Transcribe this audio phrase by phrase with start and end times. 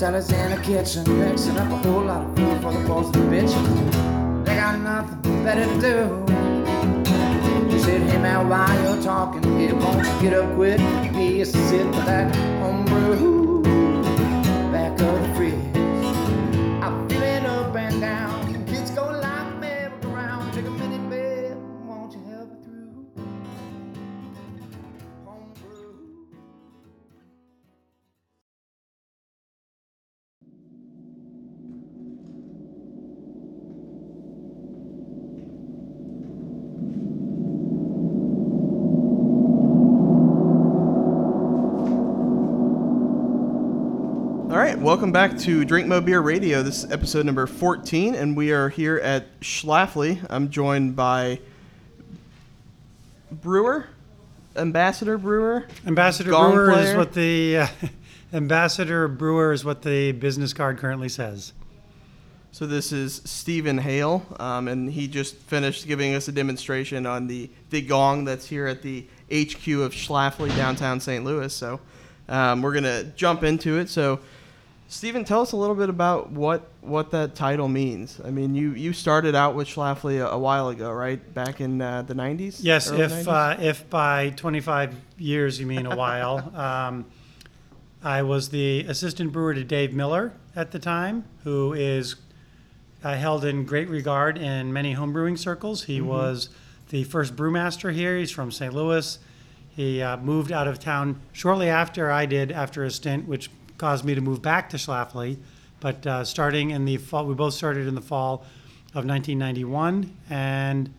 [0.00, 3.14] Sally's in the kitchen, mixing up a whole lot of food for the boys and
[3.16, 4.44] the bitches.
[4.46, 7.70] They got nothing better to do.
[7.70, 10.78] She said, Hey man, while you're talking, here, won't get up quick?
[11.12, 13.62] Be a sip of that homebrew
[14.72, 15.69] back of the fridge.
[45.00, 46.62] Welcome back to Drink Mo Beer Radio.
[46.62, 50.22] This is episode number 14, and we are here at Schlafly.
[50.28, 51.40] I'm joined by
[53.32, 53.86] Brewer,
[54.54, 55.64] Ambassador Brewer.
[55.86, 57.66] Ambassador Gong Brewer is what the uh,
[58.34, 61.54] Ambassador Brewer is what the business card currently says.
[62.52, 67.26] So this is Stephen Hale, um, and he just finished giving us a demonstration on
[67.26, 71.24] the, the gong that's here at the HQ of Schlafly, downtown St.
[71.24, 71.54] Louis.
[71.54, 71.80] So
[72.28, 73.88] um, we're gonna jump into it.
[73.88, 74.20] So
[74.90, 78.20] Stephen, tell us a little bit about what what that title means.
[78.24, 81.32] I mean, you you started out with Schlafly a, a while ago, right?
[81.32, 82.58] Back in uh, the '90s.
[82.60, 83.28] Yes, if 90s?
[83.28, 86.52] uh, if by 25 years you mean a while.
[86.56, 87.06] um,
[88.02, 92.16] I was the assistant brewer to Dave Miller at the time, who is
[93.04, 95.84] uh, held in great regard in many homebrewing circles.
[95.84, 96.48] He was
[96.88, 98.18] the first brewmaster here.
[98.18, 98.74] He's from St.
[98.74, 99.20] Louis.
[99.68, 103.50] He uh, moved out of town shortly after I did, after a stint, which
[103.80, 105.38] caused me to move back to Schlafly.
[105.80, 108.44] But uh, starting in the fall, we both started in the fall
[108.94, 110.92] of 1991, and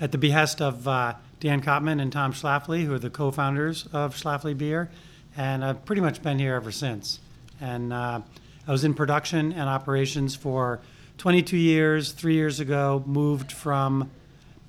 [0.00, 4.16] at the behest of uh, Dan Kopman and Tom Schlafly, who are the co-founders of
[4.16, 4.90] Schlafly Beer,
[5.36, 7.20] and I've pretty much been here ever since.
[7.60, 8.22] And uh,
[8.66, 10.80] I was in production and operations for
[11.18, 12.12] 22 years.
[12.12, 14.10] Three years ago, moved from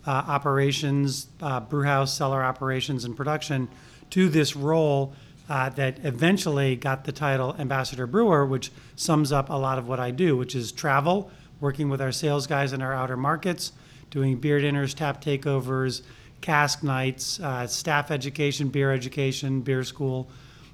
[0.06, 3.70] uh, operations, uh, brewhouse, cellar operations, and production
[4.10, 5.14] to this role
[5.54, 10.00] uh, that eventually got the title Ambassador Brewer, which sums up a lot of what
[10.00, 13.72] I do, which is travel, working with our sales guys in our outer markets,
[14.10, 16.02] doing beer dinners, tap takeovers,
[16.42, 20.28] cask nights, uh, staff education, beer education, beer school,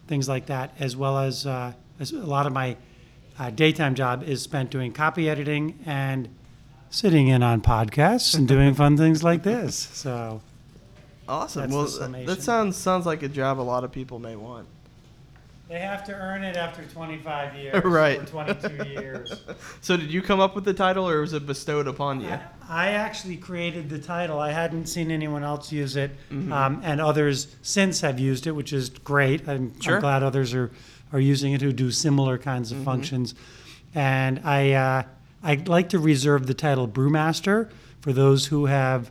[0.07, 2.77] things like that, as well as, uh, as a lot of my
[3.37, 6.29] uh, daytime job is spent doing copy editing and
[6.89, 9.89] sitting in on podcasts and doing fun things like this.
[9.93, 10.41] So
[11.29, 11.61] awesome.
[11.61, 12.25] that's well, the that- summation.
[12.27, 14.67] that sounds sounds like a job a lot of people may want.
[15.69, 18.19] they have to earn it after 25 years Right.
[18.19, 19.31] or 22 years.
[19.81, 22.29] So did you come up with the title, or was it bestowed upon you?
[22.29, 24.39] I, I actually created the title.
[24.39, 26.51] I hadn't seen anyone else use it, Mm-hmm.
[26.51, 29.47] um, and others since have used it, which is great.
[29.47, 29.95] I'm, Sure.
[29.95, 30.69] I'm glad others are,
[31.13, 32.85] are using it who do similar kinds of Mm-hmm.
[32.85, 33.35] functions.
[33.95, 35.03] And I uh,
[35.43, 37.69] I'd like to reserve the title brewmaster
[38.01, 39.09] for those who have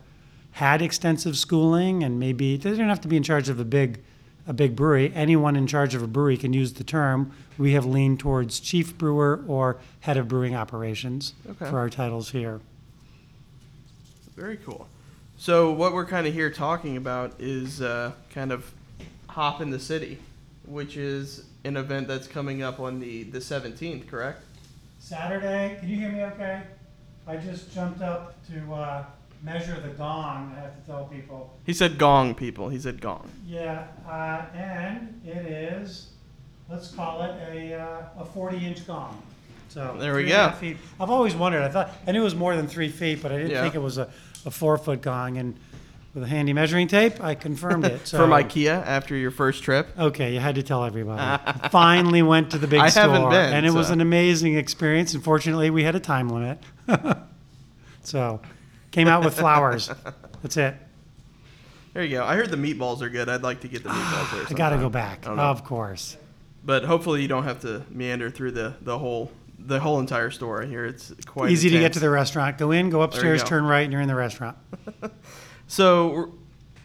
[0.59, 3.97] had extensive schooling and maybe they don't have to be in charge of a big
[4.45, 5.09] a big brewery.
[5.15, 7.31] Anyone in charge of a brewery can use the term.
[7.57, 11.69] We have leaned towards chief brewer or head of brewing operations Okay.
[11.69, 12.59] for our titles here.
[14.35, 14.89] Very cool.
[15.37, 18.69] So what we're kind of here talking about is uh, kind of
[19.27, 20.17] Hop in the City,
[20.65, 24.43] which is an event that's coming up on the the 17th, correct?
[24.99, 26.63] Saturday, can you hear me okay?
[27.25, 29.03] I just jumped up to uh,
[29.43, 30.53] measure the gong.
[30.57, 31.53] I have to tell people.
[31.65, 32.69] He said gong, people.
[32.69, 33.29] He said gong.
[33.45, 36.09] Yeah, uh, and it is,
[36.69, 39.21] let's call it a, uh, a 40 inch gong.
[39.69, 40.37] So There we three and a go.
[40.49, 40.77] half feet.
[40.99, 41.61] I've always wondered.
[41.61, 43.61] I thought I knew it was more than three feet, but I didn't Yeah.
[43.61, 44.09] think it was a,
[44.45, 45.37] a four foot gong.
[45.37, 45.55] And
[46.15, 48.01] with a handy measuring tape, I confirmed it.
[48.07, 49.89] So, From IKEA after your first trip.
[49.97, 51.43] Okay, you had to tell everybody.
[51.69, 53.93] Finally went to the big I store, haven't been, and it was so.
[53.93, 55.13] an amazing experience.
[55.13, 56.57] Unfortunately, we had a time limit,
[58.03, 58.39] so
[58.91, 59.89] came out with flowers.
[60.41, 60.75] That's it.
[61.93, 62.23] There you go.
[62.23, 63.29] I heard the meatballs are good.
[63.29, 64.45] I'd like to get the meatballs there.
[64.49, 65.43] I got to go back, I don't know.
[65.43, 66.17] of course.
[66.63, 70.61] But hopefully you don't have to meander through the, the whole the whole entire store.
[70.61, 72.57] Hear it's quite Easy to get to the restaurant.
[72.57, 73.49] Go in, go upstairs, go.
[73.49, 74.57] turn right, and you're in the restaurant.
[75.69, 76.33] So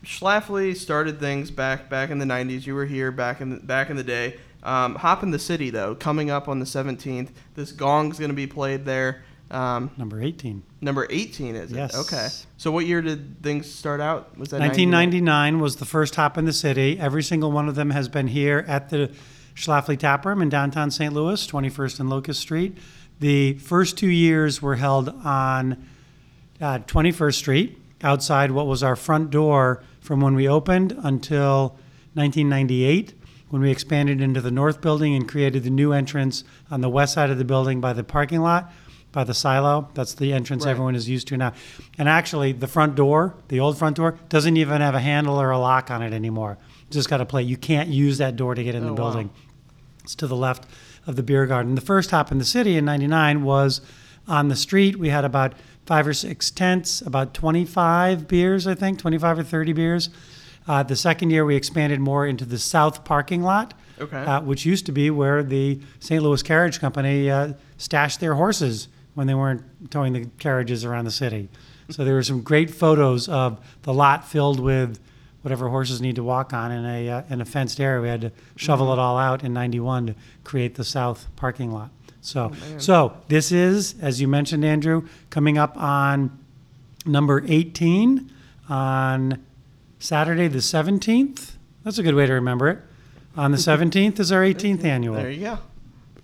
[0.05, 2.67] Schlafly started things back back in the '90s.
[2.67, 4.37] You were here back in the, back in the day.
[4.63, 7.31] Um, Hop in the City though, coming up on the 17th.
[7.55, 9.23] This gong's going to be played there.
[9.55, 10.63] Um, Number 18.
[10.81, 11.77] number 18 is it?
[11.77, 11.95] Yes.
[11.95, 12.29] Okay.
[12.57, 14.37] So what year did things start out?
[14.37, 14.91] Was that 91?
[14.93, 16.99] 1999 was the first hop in the city.
[16.99, 19.13] Every single one of them has been here at the
[19.55, 21.13] Schlafly Tap Room in downtown St.
[21.13, 22.77] Louis, 21st and Locust Street.
[23.21, 25.87] The first two years were held on
[26.61, 31.79] uh, 21st Street, outside what was our front door from when we opened until
[32.15, 33.15] 1998,
[33.51, 37.15] when we expanded into the north building and created the new entrance on the west
[37.15, 38.73] side of the building by the parking lot,
[39.15, 39.89] by the silo.
[39.95, 40.73] That's the entrance Right.
[40.73, 41.53] everyone is used to now.
[41.97, 45.51] And actually, the front door, the old front door, doesn't even have a handle or
[45.51, 46.59] a lock on it anymore.
[46.91, 47.47] Just got a plate.
[47.47, 48.97] You can't use that door to get in Oh, the wow.
[48.97, 49.31] building.
[50.03, 50.67] It's to the left
[51.07, 51.77] of the beer garden.
[51.77, 53.81] The first hop in the city in 99 was
[54.27, 54.99] on the street.
[54.99, 55.55] We had about
[55.87, 60.11] five or six tents, about 25 beers, I think, 25 or 30 beers.
[60.67, 64.17] Uh, the second year, we expanded more into the south parking lot, Okay.
[64.17, 66.23] uh, which used to be where the St.
[66.23, 71.11] Louis Carriage Company uh, stashed their horses when they weren't towing the carriages around the
[71.11, 71.49] city.
[71.91, 74.99] So there were some great photos of the lot filled with
[75.43, 78.01] whatever horses need to walk on in a, uh, in a fenced area.
[78.01, 81.91] We had to shovel it all out in 91 to create the south parking lot.
[82.23, 86.39] So, so this is, as you mentioned, Andrew, coming up on
[87.05, 88.33] number 18
[88.71, 89.45] on
[89.99, 91.53] Saturday, the 17th.
[91.85, 92.79] That's a good way to remember it.
[93.37, 95.17] On the 17th is our 18th annual.
[95.17, 95.59] There you go.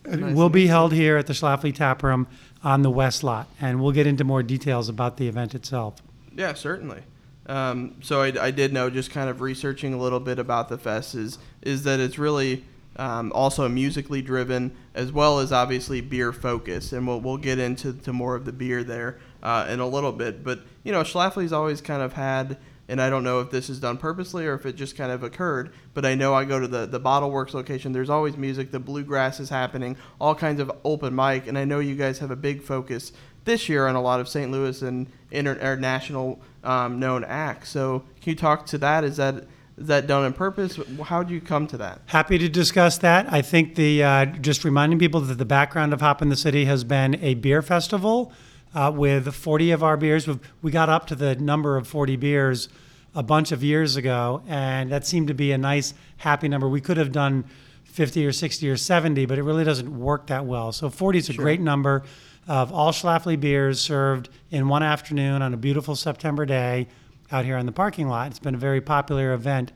[0.07, 2.27] Nice will be held here at the Schlafly Tap Room
[2.65, 6.03] on the west lot, and we'll get into more details about the event itself.
[6.35, 7.03] Yeah, certainly.
[7.47, 10.79] Um, so I, I did know, just kind of researching a little bit about the
[10.79, 12.65] fest, is is that it's really
[12.97, 17.93] um, also musically driven, as well as obviously beer focused, and we'll we'll get into
[17.93, 20.45] to more of the beer there uh, in a little bit.
[20.45, 22.57] But you know, Schlafly's always kind of had.
[22.91, 25.23] And I don't know if this is done purposely or if it just kind of
[25.23, 27.93] occurred, but I know I go to the, the Bottle Works location.
[27.93, 28.73] There's always music.
[28.73, 31.47] The bluegrass is happening, all kinds of open mic.
[31.47, 33.13] And I know you guys have a big focus
[33.45, 34.51] this year on a lot of St.
[34.51, 37.71] Louis and international um, known acts.
[37.71, 39.05] So can you talk to that?
[39.05, 39.47] Is that
[39.79, 40.79] is that done on purpose?
[41.05, 42.03] How do you come to that?
[42.07, 43.33] Happy to discuss that.
[43.33, 46.67] I think the uh, just reminding people that the background of Hop in the City
[46.67, 48.33] has been a beer festival
[48.75, 50.27] uh, with 40 of our beers.
[50.27, 52.69] We've, we got up to the number of 40 beers
[53.15, 56.69] a bunch of years ago, and that seemed to be a nice, happy number.
[56.69, 57.45] We could have done
[57.85, 60.71] 50 or 60 or 70, but it really doesn't work that well.
[60.73, 62.05] So 40 is a great number
[62.47, 66.89] of all Schlafly beers served in one afternoon on a beautiful September day
[67.33, 68.29] out here in the parking lot.
[68.29, 69.73] It's been a very popular event.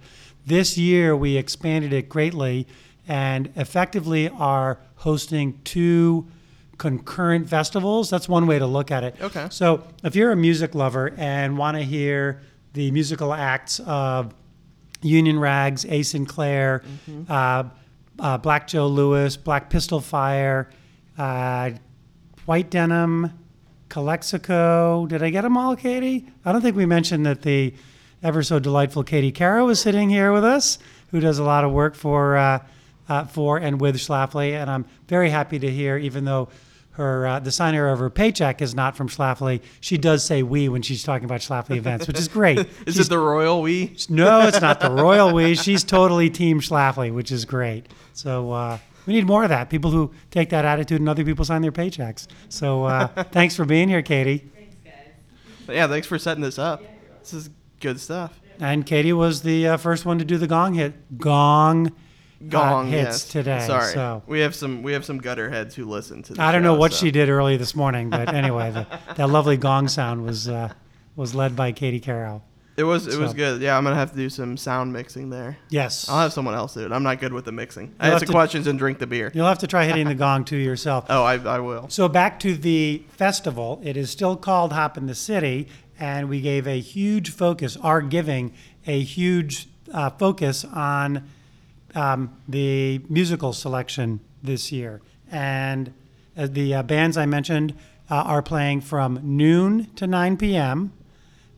[0.47, 2.67] This year, we expanded it greatly
[3.07, 6.27] and effectively are hosting two
[6.85, 8.11] concurrent festivals.
[8.11, 9.17] That's one way to look at it.
[9.19, 9.47] Okay.
[9.51, 12.43] So, if you're a music lover and want to hear
[12.75, 14.35] the musical acts of
[15.01, 16.03] Union Rags, A.
[16.03, 16.83] Sinclair,
[17.27, 17.65] uh,
[18.19, 20.69] uh, Black Joe Lewis, Black Pistol Fire,
[21.17, 21.71] uh,
[22.45, 23.33] White Denim,
[23.89, 25.07] Calexico.
[25.07, 26.27] Did I get them all, Katie?
[26.45, 27.73] I don't think we mentioned that the
[28.23, 30.79] ever so delightful Katie Carroll is sitting here with us,
[31.13, 32.59] who does a lot of work for uh,
[33.09, 36.51] uh, for and with Schlafly, and I'm very happy to hear, even though.
[36.95, 39.63] Her, uh, the signer of her paycheck is not from Schlafly.
[39.81, 42.59] She does say we when she's talking about Schlafly events, which is great.
[42.87, 43.97] Is She's it the royal we?
[44.09, 45.57] no, it's not the royal we.
[45.57, 47.87] She's totally Team Schlafly, which is great.
[48.13, 49.71] So uh, we need more of that.
[49.71, 52.29] People who take that attitude and other people sign their paychecks.
[52.49, 54.39] So uh, thanks for being here, Katie.
[54.55, 55.75] Thanks, guys.
[55.75, 56.81] Yeah, thanks for setting this up.
[57.21, 57.51] This is
[57.81, 58.39] good stuff.
[58.61, 61.19] And Katie was the uh, first one to do the gong hit.
[61.19, 61.91] Gong.
[62.49, 63.29] Gong uh, hits yes.
[63.29, 63.67] today.
[63.67, 66.43] Sorry, So we have some we have some gutter heads who listen to.
[66.43, 67.05] I don't know what so.
[67.05, 68.87] she did early this morning, but anyway, the,
[69.17, 70.73] that lovely gong sound was uh,
[71.17, 72.43] was led by Katie Carroll.
[72.77, 73.63] It was it was good.
[73.63, 75.57] Yeah, I'm gonna have to do some sound mixing there.
[75.69, 76.09] Yes.
[76.09, 76.91] I'll have someone else do it.
[76.91, 77.95] I'm not good with the mixing.
[78.01, 79.31] I You'll answer have to- questions and drink the beer.
[79.33, 81.07] You'll have to try hitting the gong too yourself.
[81.15, 81.89] Oh, I, I will.
[81.89, 83.81] So back to the festival.
[83.85, 85.69] It is still called Hop in the City,
[86.01, 88.53] and we gave a huge focus, are giving
[88.89, 91.29] a huge uh, focus on
[91.95, 95.01] um, the musical selection this year.
[95.31, 95.93] And
[96.37, 97.75] uh, the uh, bands I mentioned
[98.11, 100.93] uh, are playing from noon to 9 p.m.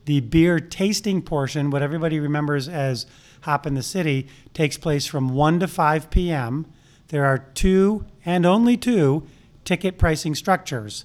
[0.05, 3.07] The beer tasting portion, what everybody remembers as
[3.43, 6.67] Hop in the City, takes place from 1 to 5 p.m.
[7.09, 9.27] There are two and only two
[9.65, 11.05] ticket pricing structures.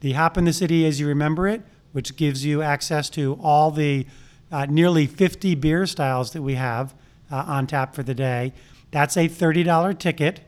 [0.00, 3.70] The Hop in the City, as you remember it, which gives you access to all
[3.70, 4.06] the
[4.50, 6.94] uh, nearly 50 beer styles that we have
[7.30, 8.52] uh, on tap for the day.
[8.90, 10.40] That's a $30 ticket,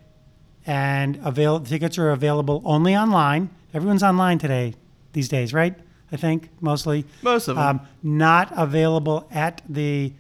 [0.67, 3.51] and avail- tickets are available only online.
[3.75, 4.75] Everyone's online today,
[5.13, 5.75] these days, right?
[6.13, 7.05] I think mostly.
[7.23, 7.63] Most of 'em.
[7.63, 10.13] Um, not available at the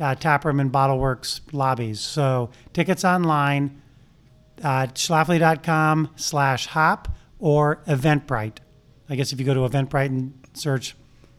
[0.00, 2.00] uh, Taproom and Bottleworks lobbies.
[2.00, 3.80] So tickets online,
[4.62, 7.08] uh, schlafly.com slash hop
[7.38, 8.58] or Eventbrite.
[9.08, 10.96] I guess if you go to Eventbrite and search.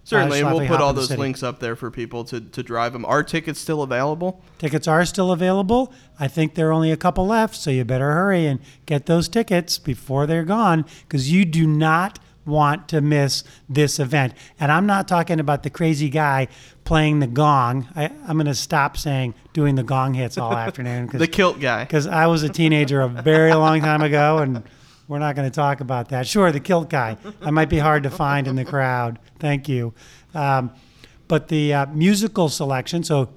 [0.07, 3.03] Certainly, and we'll put all those links up there for people to, to drive them.
[3.03, 4.41] Are tickets still available?
[4.57, 5.91] Tickets are still available.
[6.17, 9.27] I think there are only a couple left, so you better hurry and get those
[9.27, 14.33] tickets before they're gone because you do not want to miss this event.
[14.61, 16.47] And I'm not talking about the crazy guy
[16.85, 17.89] playing the gong.
[17.93, 21.83] I, I'm going to stop saying doing the gong hits all afternoon The kilt guy.
[21.83, 24.63] because I was a teenager a very long time ago, and
[25.07, 26.27] we're not going to talk about that.
[26.27, 27.17] Sure, the kilt guy.
[27.41, 29.19] I might be hard to find in the crowd.
[29.39, 29.93] Thank you.
[30.33, 30.71] Um,
[31.27, 33.29] but the uh, musical selection, so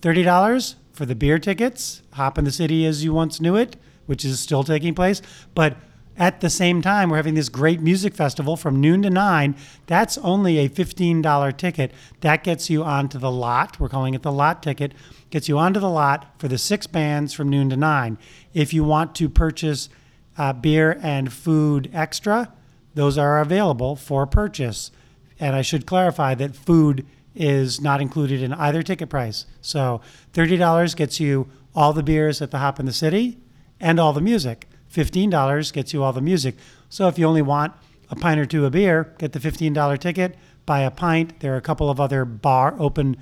[0.00, 3.76] thirty dollars for the beer tickets, Hop in the City as you once knew it,
[4.06, 5.22] which is still taking place,
[5.54, 5.76] but.
[6.18, 9.54] At the same time, we're having this great music festival from noon to nine.
[9.84, 11.92] That's only a $15 ticket.
[12.22, 13.78] That gets you onto the lot.
[13.78, 14.94] We're calling it the lot ticket.
[15.28, 18.16] Gets you onto the lot for the six bands from noon to nine.
[18.54, 19.90] If you want to purchase
[20.38, 22.52] uh, beer and food extra,
[22.94, 24.90] those are available for purchase.
[25.38, 29.44] And I should clarify that food is not included in either ticket price.
[29.60, 30.00] So
[30.32, 33.38] $30 gets you all the beers at the Hop in the City
[33.78, 34.66] and all the music.
[34.92, 36.56] $15 gets you all the music.
[36.88, 37.74] So if you only want
[38.08, 41.40] a pint or two of beer, get the $15 ticket, buy a pint.
[41.40, 43.18] There are a couple of other bar open,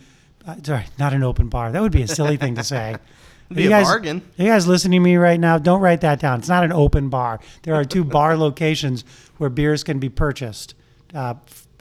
[0.47, 1.73] uh, sorry, not an open bar.
[1.73, 2.97] That would be a silly thing to say.
[3.53, 4.23] Be You a guys- bargain.
[4.37, 6.39] you guys listening to me right now, don't write that down.
[6.41, 7.41] It's not an open bar.
[7.63, 9.05] There are two bar locations
[9.39, 10.75] where beers can be purchased
[11.15, 11.35] uh,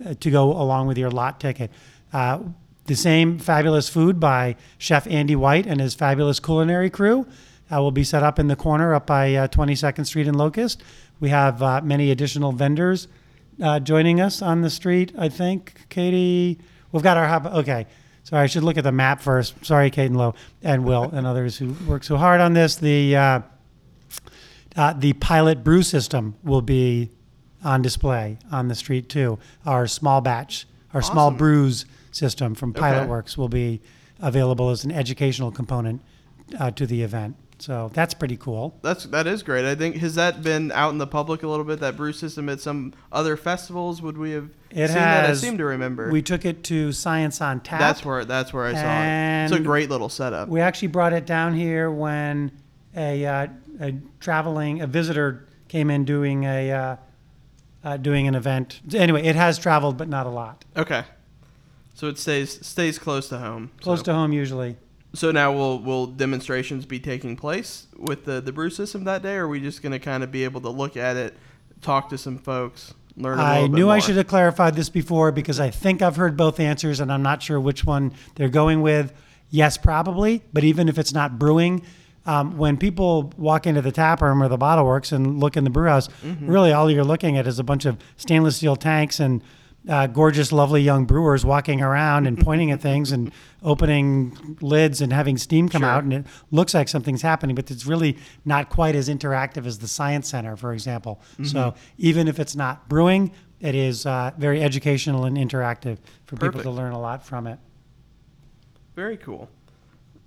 [0.05, 1.71] f- to go along with your lot ticket.
[2.11, 2.39] Uh,
[2.85, 7.25] the same fabulous food by Chef Andy White and his fabulous culinary crew
[7.73, 10.83] uh, will be set up in the corner up by uh, 22nd Street in Locust.
[11.21, 13.07] We have uh, many additional vendors
[13.61, 15.85] uh, joining us on the street, I think.
[15.89, 16.59] Katie,
[16.91, 17.47] we've got our.
[17.59, 17.87] Okay.
[18.23, 19.65] Sorry, I should look at the map first.
[19.65, 22.75] Sorry, Kate and Lowe and Will and others who work so hard on this.
[22.77, 23.39] The uh,
[24.75, 27.11] uh, the pilot brew system will be
[27.63, 29.39] on display on the street too.
[29.65, 31.37] Our small batch, our small Awesome.
[31.37, 33.07] brews system from Pilot Okay.
[33.09, 33.81] Works will be
[34.21, 36.01] available as an educational component
[36.59, 37.35] uh, to the event.
[37.63, 38.77] So that's pretty cool.
[38.81, 39.63] That's that is great.
[39.63, 41.79] I think has that been out in the public a little bit?
[41.79, 44.01] That brew system at some other festivals?
[44.01, 45.29] Would we have It seen that?
[45.29, 46.11] I seem to remember.
[46.11, 47.79] We took it to Science on Tap.
[47.79, 49.45] that's where that's where I saw it.
[49.45, 50.49] It's a great little setup.
[50.49, 52.51] We actually brought it down here when
[52.97, 53.47] a, uh,
[53.79, 56.95] a traveling a visitor came in doing a uh,
[57.85, 58.81] uh, doing an event.
[58.93, 60.65] Anyway, it has traveled, but not a lot.
[60.75, 61.05] Okay,
[61.93, 63.71] so it stays stays close to home.
[63.79, 64.03] Close so.
[64.03, 64.75] to home usually.
[65.15, 69.35] So now will will demonstrations be taking place with the the brew system that day,
[69.35, 71.35] or are we just going to kind of be able to look at it,
[71.81, 73.37] talk to some folks, learn?
[73.39, 76.15] A I bit I knew I should have clarified this before because I think I've
[76.15, 79.13] heard both answers and I'm not sure which one they're going with.
[79.51, 81.83] Yes, probably, but even if it's not brewing,
[82.25, 85.63] um, when people walk into the tap room or the bottle works and look in
[85.63, 86.47] the brew house, Mm-hmm.
[86.49, 89.43] really all you're looking at is a bunch of stainless steel tanks and
[89.87, 95.11] uh, gorgeous, lovely young brewers walking around and pointing at things and opening lids and
[95.11, 95.89] having steam come Sure.
[95.89, 96.03] out.
[96.03, 99.87] And it looks like something's happening, but it's really not quite as interactive as the
[99.87, 101.21] Science Center, for example.
[101.33, 101.45] Mm-hmm.
[101.45, 106.61] So even if it's not brewing, it is uh, very educational and interactive for people
[106.61, 107.59] to learn a lot from it.
[108.95, 109.49] Very cool.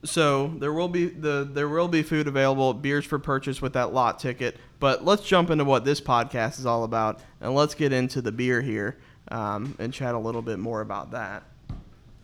[0.05, 3.93] So there will be the there will be food available, beers for purchase with that
[3.93, 4.57] lot ticket.
[4.79, 8.31] But let's jump into what this podcast is all about, and let's get into the
[8.31, 8.99] beer here
[9.29, 11.43] um, and chat a little bit more about that.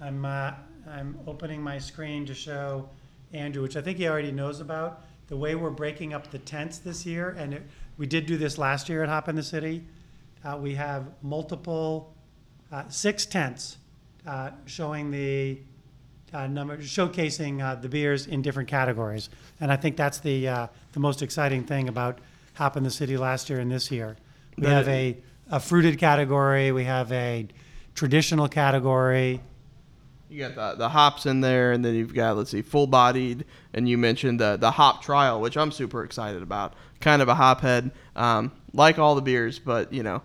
[0.01, 0.53] I'm uh,
[0.91, 2.89] I'm opening my screen to show
[3.33, 6.79] Andrew, which I think he already knows about the way we're breaking up the tents
[6.79, 7.63] this year, and it,
[7.97, 9.85] we did do this last year at Hop in the City.
[10.45, 12.15] Uh, we have multiple
[12.73, 13.79] uh, six tents
[14.27, 15.59] uh, showing the
[16.35, 19.31] uh, number, showcasing uh, the beers in different categories,
[19.61, 22.19] and I think that's the uh, the most exciting thing about
[22.55, 24.17] Hop in the City last year and this year.
[24.57, 25.17] We That have a
[25.53, 27.47] a fruited category, we have a
[27.95, 29.41] traditional category.
[30.31, 33.45] You got the, the hops in there, and then you've got let's see, full bodied,
[33.75, 36.73] and you mentioned the the hop trial, which I'm super excited about.
[37.01, 40.23] Kind of a hop head, um, like all the beers, but you know,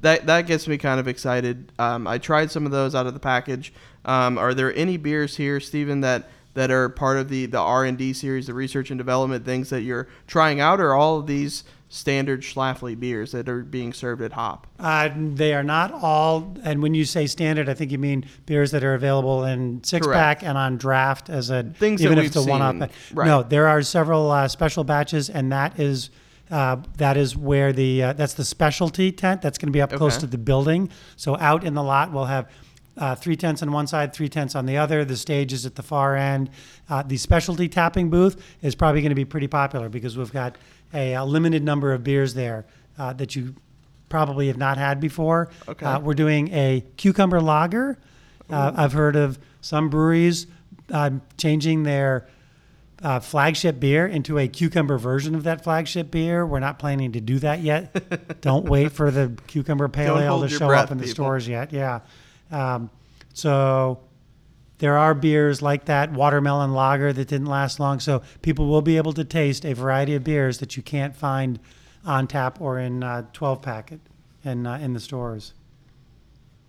[0.00, 1.70] that that gets me kind of excited.
[1.78, 3.72] Um, I tried some of those out of the package.
[4.04, 7.84] Um, are there any beers here, Stephen, that that are part of the the R
[7.84, 11.28] and D series, the research and development things that you're trying out, or all of
[11.28, 11.62] these
[11.94, 14.66] standard Schlafly beers that are being served at Hop?
[14.80, 18.72] Uh, they are not all, and when you say standard, I think you mean beers
[18.72, 20.18] that are available in six Correct.
[20.18, 22.90] pack and on draft as a Things even if it's a one seen.
[23.12, 23.26] Right.
[23.26, 26.10] No, there are several uh, special batches, and that is
[26.50, 29.92] uh, that is where the uh, that's the specialty tent that's going to be up
[29.92, 30.90] close to the building.
[31.16, 32.50] So out in the lot, we'll have.
[32.96, 35.04] Uh, three tents on one side, three tents on the other.
[35.04, 36.48] The stage is at the far end.
[36.88, 40.56] Uh, the specialty tapping booth is probably going to be pretty popular because we've got
[40.94, 42.64] a, a limited number of beers there
[42.98, 43.54] uh, that you
[44.08, 45.50] probably have not had before.
[45.68, 45.84] Okay.
[45.84, 47.98] Uh, we're doing a cucumber lager.
[48.48, 50.46] Uh, I've heard of some breweries
[50.92, 52.28] uh, changing their
[53.02, 56.46] uh, flagship beer into a cucumber version of that flagship beer.
[56.46, 58.40] We're not planning to do that yet.
[58.40, 61.24] Don't wait for the cucumber pale Don't ale to show breath, up in the people.
[61.24, 61.72] stores yet.
[61.72, 62.00] Yeah.
[62.50, 62.90] Um,
[63.32, 63.98] so
[64.78, 68.00] there are beers like that watermelon lager that didn't last long.
[68.00, 71.60] So people will be able to taste a variety of beers that you can't find
[72.04, 74.00] on tap or in uh, 12 packet
[74.44, 75.54] in, uh, in the stores.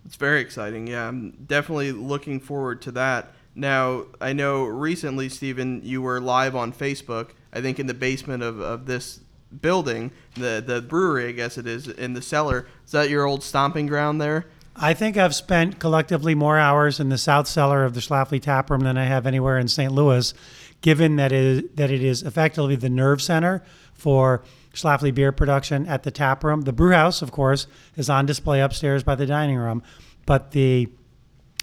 [0.04, 0.86] It's very exciting.
[0.86, 3.32] Yeah, I'm definitely looking forward to that.
[3.56, 8.42] Now, I know recently, Stephen, you were live on Facebook, I think in the basement
[8.42, 9.20] of, of this
[9.60, 12.66] building, the, the brewery, I guess it is, in the cellar.
[12.84, 14.46] Is that your old stomping ground there?
[14.78, 18.70] I think I've spent collectively more hours in the south cellar of the Schlafly Tap
[18.70, 19.90] Room than I have anywhere in St.
[19.90, 20.34] Louis,
[20.82, 23.64] given that it is, that it is effectively the nerve center
[23.94, 26.62] for Schlafly beer production at the tap room.
[26.62, 27.66] The brew house, of course,
[27.96, 29.82] is on display upstairs by the dining room,
[30.26, 30.88] but the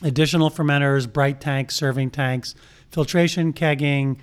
[0.02, 2.56] additional fermenters, bright tanks, serving tanks,
[2.90, 4.18] filtration, kegging,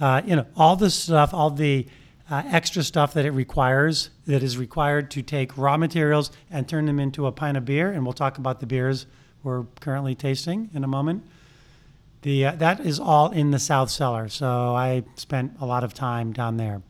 [0.00, 1.86] uh, you know, all the stuff, all the
[2.30, 6.86] uh, extra stuff that it requires, that is required to take raw materials and turn
[6.86, 7.92] them into a pint of beer.
[7.92, 9.06] And we'll talk about the beers
[9.42, 11.24] we're currently tasting in a moment.
[12.22, 15.92] The uh, that is all in the south cellar, so I spent a lot of
[15.92, 16.80] time down there,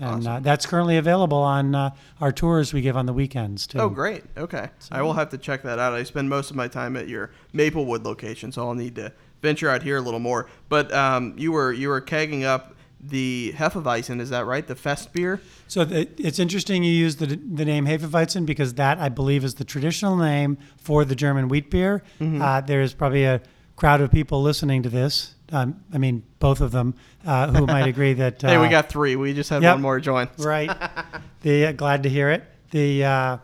[0.00, 1.90] and uh, that's currently available on uh,
[2.22, 3.78] our tours we give on the weekends too.
[3.78, 4.24] Oh, great.
[4.38, 4.70] Okay.
[4.90, 5.92] I will have to check that out.
[5.92, 9.68] I spend most of my time at your Maplewood location, so I'll need to venture
[9.68, 10.48] out here a little more.
[10.70, 14.66] But um, you were you were kegging up the Hefeweizen, is that right?
[14.66, 15.40] The Fest beer?
[15.68, 19.54] So the, it's interesting you use the, the name Hefeweizen because that I believe is
[19.54, 22.02] the traditional name for the German wheat beer.
[22.20, 22.42] Mm-hmm.
[22.42, 23.40] Uh, there's probably a
[23.76, 25.34] crowd of people listening to this.
[25.50, 28.42] Um, I mean, both of them who might agree that.
[28.42, 29.16] Uh, hey, we got three.
[29.16, 29.74] We just have yep.
[29.74, 30.28] one more join.
[30.38, 30.70] right.
[31.42, 32.44] the uh, glad to hear it.
[32.70, 33.40] The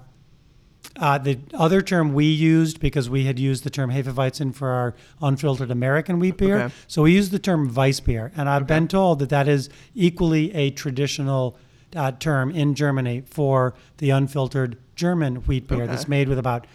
[0.99, 4.95] uh, the other term we used because we had used the term Hefeweizen for our
[5.21, 6.75] unfiltered American wheat beer, Okay.
[6.87, 10.55] so we used the term Weiss beer, and I've been told that that is equally
[10.55, 11.57] a traditional
[11.97, 15.91] uh, term in Germany for the unfiltered German wheat beer Okay.
[15.91, 16.67] that's made with about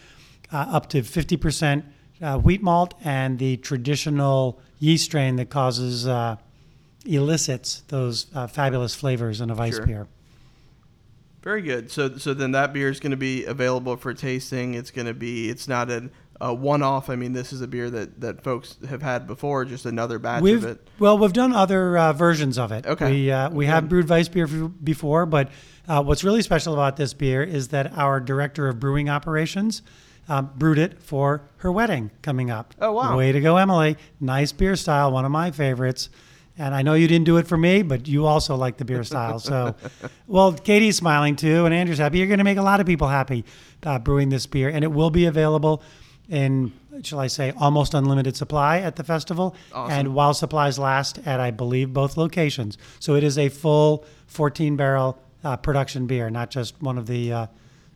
[0.52, 1.86] uh, up to fifty percent
[2.22, 6.36] uh, wheat malt and the traditional yeast strain that causes uh,
[7.06, 9.86] elicits those uh, fabulous flavors in a Weiss Sure.
[9.86, 10.08] beer.
[11.42, 11.90] Very good.
[11.90, 14.74] So so then that beer is going to be available for tasting.
[14.74, 16.10] It's going to be it's not a,
[16.42, 17.10] a one off.
[17.10, 20.42] I mean, this is a beer that that folks have had before, just another batch
[20.42, 20.88] We've of it.
[21.00, 22.86] well, we've done other uh, versions of it.
[22.86, 23.12] Okay.
[23.12, 25.50] We uh, we have brewed Weiss beer before, but
[25.88, 29.82] uh, what's really special about this beer is that our director of brewing operations
[30.28, 32.76] um, brewed it for her wedding coming up.
[32.80, 33.18] Oh, wow.
[33.18, 33.98] Way to go, Emily!
[34.20, 36.10] Nice beer style, one of my favorites.
[36.60, 39.04] And I know you didn't do it for me, but you also like the beer
[39.06, 39.40] style.
[39.40, 39.76] So,
[40.28, 42.18] well, Katie's smiling too, and Andrew's happy.
[42.18, 43.46] You're going to make a lot of people happy
[43.84, 45.82] uh, brewing this beer, and it will be available
[46.30, 49.98] in, shall I say, almost unlimited supply at the festival, Awesome.
[49.98, 52.78] and while supplies last at, I believe, both locations.
[53.00, 57.32] So it is a full 14 barrel uh, production beer, not just one of the
[57.32, 57.48] uh,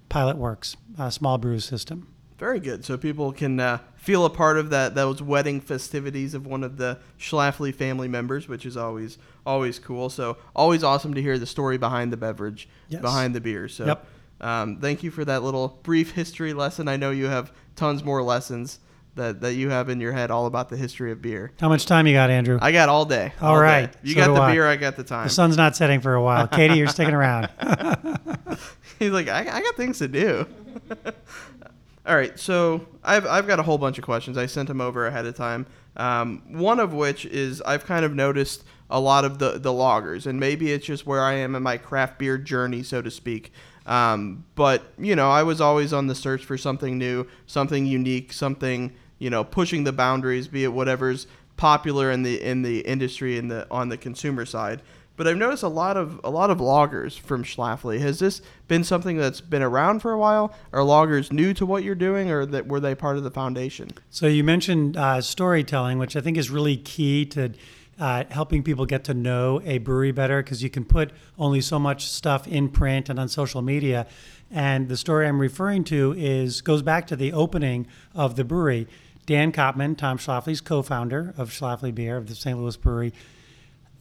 [0.07, 2.07] pilot works uh, small brew system.
[2.37, 2.83] Very good.
[2.83, 6.77] So people can uh, feel a part of that those wedding festivities of one of
[6.77, 10.09] the Schlafly family members, which is always always cool.
[10.09, 13.01] So always awesome to hear the story behind the beverage, Yes.
[13.01, 13.67] behind the beer.
[13.67, 14.05] So Yep.
[14.41, 16.87] um, thank you for that little brief history lesson.
[16.87, 18.79] I know you have tons more lessons
[19.15, 21.51] that, that you have in your head all about the history of beer.
[21.61, 22.57] How much time you got, Andrew?
[22.61, 23.31] I got all day.
[23.39, 23.89] All all day.
[24.01, 24.51] You So got the I.
[24.53, 24.65] beer.
[24.67, 25.25] I got the time.
[25.27, 26.47] the sun's not setting for a while.
[26.47, 27.47] Katie, you're sticking around.
[28.99, 30.47] He's like, I, I got things to do.
[32.05, 34.37] All right, so I've, I've got a whole bunch of questions.
[34.37, 35.65] I sent them over ahead of time.
[35.95, 40.27] Um, one of which is I've kind of noticed a lot of the, the lagers,
[40.27, 43.53] and maybe it's just where I am in my craft beer journey, so to speak.
[43.85, 48.33] Um, but, you know, I was always on the search for something new, something unique,
[48.33, 53.37] something, you know, pushing the boundaries, be it whatever's popular in the in the industry
[53.37, 54.81] and the on the consumer side.
[55.15, 57.99] But I've noticed a lot of a lot of lagers from Schlafly.
[57.99, 60.53] Has this been something that's been around for a while?
[60.71, 63.91] Are lagers new to what you're doing, or that were they part of the foundation?
[64.09, 67.51] So you mentioned uh, storytelling, which I think is really key to
[67.99, 71.77] uh, helping people get to know a brewery better because you can put only so
[71.77, 74.07] much stuff in print and on social media.
[74.49, 78.87] And the story I'm referring to is goes back to the opening of the brewery.
[79.25, 82.57] Dan Kopman, Tom Schlafly's co-founder of Schlafly Beer of the St.
[82.57, 83.13] Louis Brewery,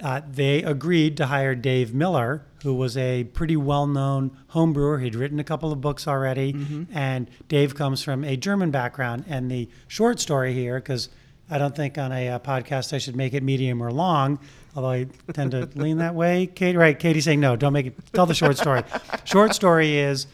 [0.02, 4.98] uh, they agreed to hire Dave Miller, who was a pretty well known home brewer.
[4.98, 9.24] He'd written a couple of books already, and Dave comes from a German background.
[9.28, 11.08] And the short story here, because
[11.48, 14.40] I don't think on a uh, podcast I should make it medium or long,
[14.74, 16.46] although I tend to lean that way.
[16.46, 16.98] Kate, right?
[16.98, 18.12] Katie's saying no, don't make it.
[18.12, 18.82] Tell the short story.
[19.24, 20.26] short story is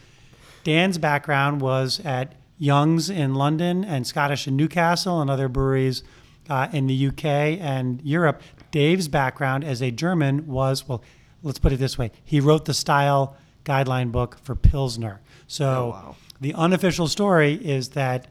[0.63, 6.03] Dan's background was at Young's in London and Scottish and Newcastle and other breweries
[6.49, 8.41] uh, in the UK and Europe.
[8.71, 11.03] Dave's background as a German was well,
[11.43, 15.21] let's put it this way: he wrote the style guideline book for Pilsner.
[15.47, 16.15] So Oh, wow.
[16.41, 18.27] the unofficial story is that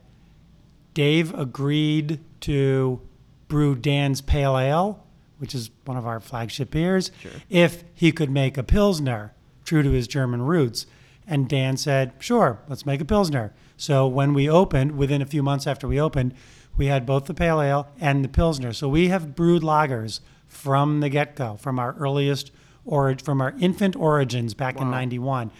[0.94, 3.00] Dave agreed to
[3.48, 5.04] brew Dan's Pale Ale,
[5.38, 7.10] which is one of our flagship beers,
[7.48, 9.32] if he could make a Pilsner
[9.64, 10.86] true to his German roots.
[11.26, 13.52] And Dan said, sure, let's make a Pilsner.
[13.76, 16.34] So when we opened, within a few months after we opened,
[16.78, 18.72] we had both the Pale Ale and the Pilsner.
[18.72, 22.50] So we have brewed lagers from the get go, from our earliest
[22.86, 25.50] or from our infant origins back in 91.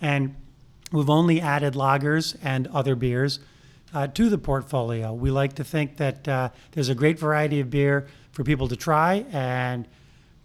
[0.00, 0.34] And
[0.90, 3.40] We've only added lagers and other beers
[3.92, 5.12] uh, to the portfolio.
[5.12, 8.76] We like to think that uh, there's a great variety of beer for people to
[8.76, 9.86] try, and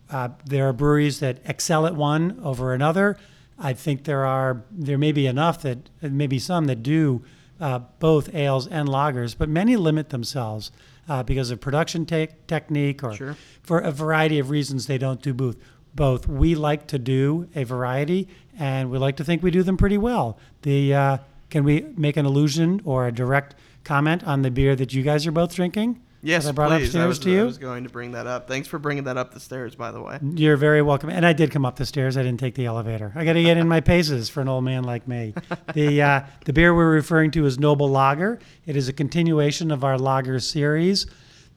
[0.10, 3.18] uh, there are breweries that excel at one over another.
[3.58, 7.24] I think there are there may be enough that maybe some that do
[7.64, 10.72] uh, both ales and lagers, but many limit themselves
[11.08, 13.36] uh, because of production te- technique or Sure.
[13.62, 15.56] for a variety of reasons they don't do both.
[15.96, 18.28] Both we like to do a variety,
[18.60, 20.38] and we like to think we do them pretty well.
[20.64, 21.18] The uh,
[21.52, 25.28] can we make an allusion or a direct comment on the beer that you guys
[25.28, 26.02] are both drinking?
[26.26, 26.86] Yes, I brought please.
[26.86, 27.42] upstairs I was, to you.
[27.42, 28.48] I was going to bring that up.
[28.48, 30.20] Thanks for bringing that up the stairs, by the way.
[30.24, 31.10] You're very welcome.
[31.10, 32.16] And I did come up the stairs.
[32.16, 33.12] I didn't take the elevator.
[33.14, 35.34] I got to get in my paces for an old man like me.
[35.74, 38.40] The uh, the beer we're referring to is Noble Lager.
[38.66, 41.06] It is a continuation of our lager series.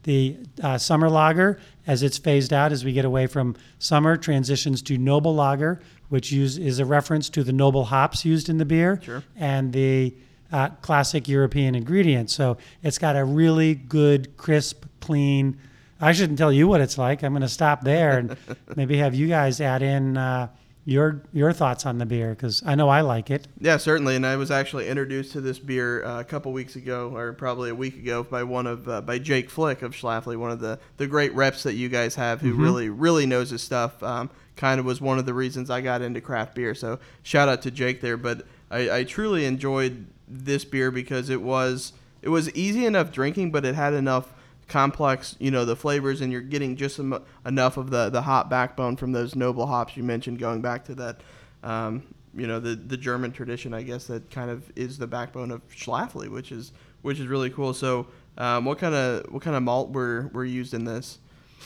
[0.03, 4.81] The uh, summer lager, as it's phased out as we get away from summer, transitions
[4.83, 8.63] to Noble Lager, which use, is a reference to the noble hops used in the
[8.65, 9.23] beer Sure.
[9.35, 10.13] and the
[10.51, 12.33] uh, classic European ingredients.
[12.33, 15.57] So it's got a really good, crisp, clean.
[15.99, 17.23] I shouldn't tell you what it's like.
[17.23, 18.37] I'm going to stop there and
[18.75, 20.49] maybe have you guys add in uh,
[20.85, 23.47] your your thoughts on the beer because I know I like it.
[23.59, 24.15] Yeah, certainly.
[24.15, 27.69] And I was actually introduced to this beer uh, a couple weeks ago, or probably
[27.71, 30.79] a week ago, by one of uh, by Jake Flick of Schlafly, one of the
[30.95, 34.01] the great reps that you guys have, who really really knows his stuff.
[34.01, 36.73] Um, kind of was one of the reasons I got into craft beer.
[36.73, 38.17] So shout out to Jake there.
[38.17, 43.51] But I, I truly enjoyed this beer because it was it was easy enough drinking,
[43.51, 44.33] but it had enough
[44.67, 48.49] complex, you know, the flavors, and you're getting just em- enough of the the hop
[48.49, 51.21] backbone from those noble hops you mentioned, going back to that.
[51.63, 52.03] Um,
[52.35, 55.67] you know the the German tradition, I guess that kind of is the backbone of
[55.69, 57.73] Schlafly, which is which is really cool.
[57.73, 61.17] So, um, what kind of what kind of malt were were used in this?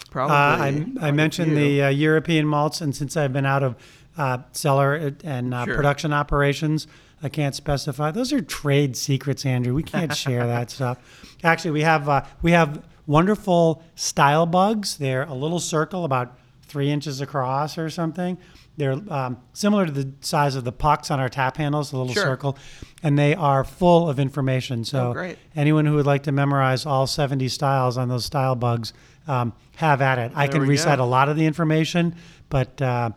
[0.10, 0.36] Probably.
[0.36, 3.76] Uh, I, I mentioned the uh, European malts, and since I've been out of
[4.18, 5.76] uh, cellar and uh, Sure.
[5.76, 6.88] production operations,
[7.24, 8.12] I can't specify.
[8.12, 9.74] Those are trade secrets, Andrew.
[9.74, 10.98] We can't share that stuff.
[11.44, 14.98] Actually, we have uh, we have wonderful style bugs.
[14.98, 18.38] They're a little circle about three inches across or something.
[18.78, 22.14] They're um, similar to the size of the pucks on our tap handles, a little
[22.14, 22.24] Sure.
[22.24, 22.58] circle,
[23.04, 24.86] and they are full of information.
[24.86, 28.94] So Oh, anyone who would like to memorize all 70 styles on those style bugs,
[29.28, 30.32] um, have at it.
[30.36, 31.04] I There can recite go.
[31.04, 32.16] a lot of the information,
[32.50, 33.10] but uh,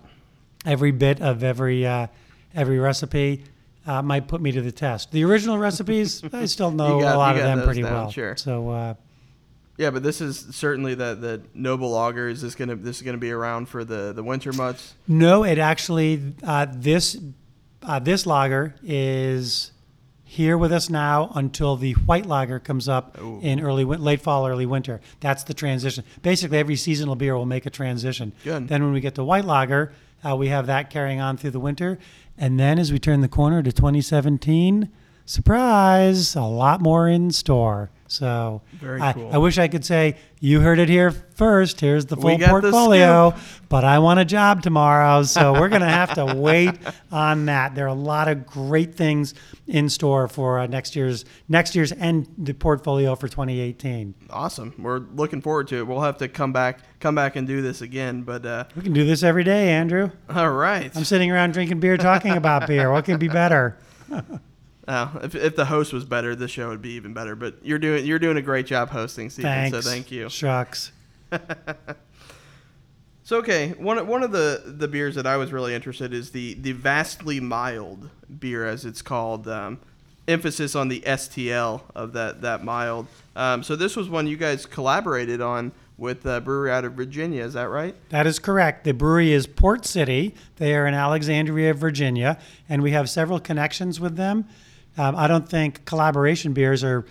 [0.66, 2.08] every bit of every uh,
[2.54, 3.44] every recipe
[3.86, 5.12] uh, might put me to the test.
[5.12, 8.10] The original recipes, I still know got- a lot of them pretty down, well.
[8.10, 8.36] sure.
[8.36, 8.94] So uh,
[9.76, 12.28] Yeah, but this is certainly the the noble lager.
[12.28, 14.94] Is this gonna this is gonna be around for the the winter months?
[15.08, 17.16] no, it actually uh, this
[17.82, 19.70] uh, this lager is
[20.26, 23.38] here with us now until the white lager comes up Ooh.
[23.42, 25.00] in early late fall, early winter.
[25.20, 26.02] That's the transition.
[26.22, 28.32] Basically, every seasonal beer will make a transition.
[28.42, 28.66] Good.
[28.68, 29.92] Then when we get to white lager,
[30.24, 31.98] uh, we have that carrying on through the winter,
[32.36, 34.90] and then as we turn the corner to 2017,
[35.24, 37.90] surprise, a lot more in store.
[38.06, 39.30] So Very I, cool.
[39.32, 41.80] I wish I could say you heard it here first.
[41.80, 43.34] Here's the full portfolio,
[43.68, 46.72] but I want a job tomorrow, so we're going to have to wait
[47.10, 47.74] on that.
[47.74, 49.34] There are a lot of great things
[49.66, 54.14] in store for uh, next year's next year's and the portfolio for 2018.
[54.30, 54.74] Awesome.
[54.78, 55.86] We're looking forward to it.
[55.86, 58.22] We'll have to come back come back and do this again.
[58.22, 60.10] But uh, We can do this every day, Andrew.
[60.28, 60.94] all right.
[60.94, 62.92] I'm sitting around drinking beer, talking about beer.
[62.92, 63.78] What can be better?
[64.86, 67.34] Uh, if, if the host was better, the show would be even better.
[67.34, 69.50] But you're doing you're doing a great job hosting, Stephen.
[69.50, 69.76] Thanks.
[69.76, 70.28] So thank you.
[70.28, 70.92] Shucks.
[73.26, 76.32] So okay, one one of the the beers that I was really interested in is
[76.32, 79.48] the the vastly mild beer, as it's called.
[79.48, 79.80] Um,
[80.26, 83.06] emphasis on the STL of that that mild.
[83.36, 87.44] Um, so this was one you guys collaborated on with a brewery out of Virginia.
[87.44, 87.94] Is that right?
[88.10, 88.84] That is correct.
[88.84, 90.34] The brewery is Port City.
[90.56, 94.46] They are in Alexandria, Virginia, and we have several connections with them.
[94.96, 97.04] Um, I don't think collaboration beers are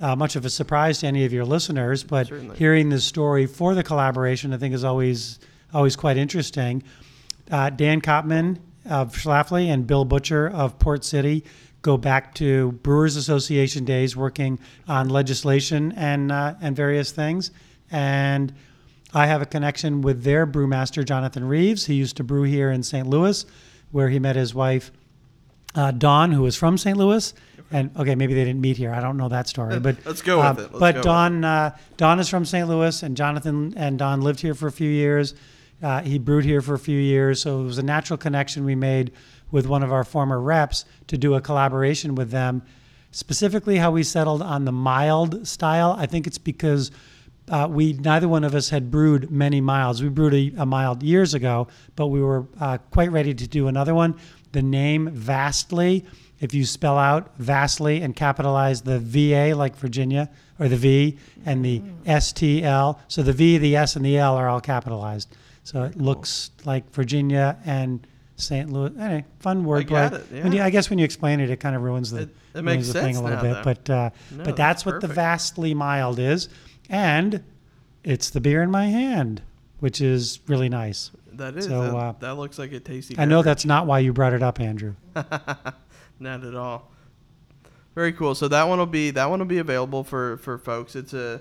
[0.00, 2.56] uh, much of a surprise to any of your listeners, but Certainly.
[2.56, 5.38] hearing the story for the collaboration, I think, is always
[5.72, 6.82] always quite interesting.
[7.50, 11.44] Uh, Dan Kopman of Schlafly and Bill Butcher of Port City
[11.82, 17.50] go back to Brewers Association days working on legislation and uh, and various things.
[17.90, 18.52] And
[19.12, 21.86] I have a connection with their brewmaster, Jonathan Reeves.
[21.86, 23.06] He used to brew here in St.
[23.06, 23.44] Louis,
[23.90, 24.92] where he met his wife,
[25.74, 26.96] uh, Dawn, who was from St.
[26.96, 27.32] Louis.
[27.72, 28.92] And okay, maybe they didn't meet here.
[28.92, 30.72] I don't know that story, but Let's go with uh, it.
[30.72, 32.68] Let's but Dawn, uh, Dawn is from St.
[32.68, 35.34] Louis, and Jonathan and Dawn lived here for a few years.
[35.80, 38.74] Uh, he brewed here for a few years, so it was a natural connection we
[38.74, 39.12] made
[39.50, 42.62] with one of our former reps to do a collaboration with them.
[43.12, 45.96] Specifically, how we settled on the mild style.
[45.98, 46.90] I think it's because
[47.48, 50.02] uh, we neither one of us had brewed many milds.
[50.02, 53.66] We brewed a, a mild years ago, but we were uh, quite ready to do
[53.66, 54.16] another one.
[54.52, 56.04] The name Vastly,
[56.40, 61.64] if you spell out Vastly and capitalize the VA like Virginia or the V and
[61.64, 65.34] the STL, so the V, the S, and the L are all capitalized.
[65.64, 68.70] So it looks like Virginia and St.
[68.72, 68.90] Louis.
[68.98, 69.86] Anyway, fun wordplay.
[69.88, 70.64] got it, When you- yeah.
[70.64, 72.86] I guess when you explain it, it kind of ruins the, It- it ruins makes
[72.88, 73.54] the thing sense a little now, bit.
[73.54, 73.62] though.
[73.62, 75.14] But uh, No, but that's that's what the perfect.
[75.14, 76.48] vastly mild is,
[76.88, 77.42] and
[78.02, 79.42] it's the beer in my hand,
[79.78, 81.10] which is really nice.
[81.34, 81.66] That is.
[81.66, 83.16] So, that, uh, that looks like a tasty.
[83.18, 83.44] I know beverage.
[83.44, 84.94] that's not why you brought it up, Andrew.
[86.20, 86.90] Not at all.
[87.94, 88.34] Very cool.
[88.34, 90.94] So that one will be that one will be available for for folks.
[90.94, 91.40] It's a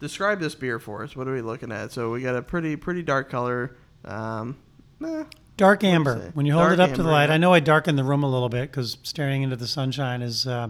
[0.00, 1.16] describe this beer for us.
[1.16, 1.92] What are we looking at?
[1.92, 3.76] So we got a pretty pretty dark color.
[4.04, 4.56] Um,
[5.04, 5.24] eh,
[5.56, 6.30] Dark amber.
[6.34, 7.34] When you hold Dark it up to the light, yeah.
[7.34, 10.46] I know I darkened the room a little bit because staring into the sunshine is
[10.46, 10.68] uh,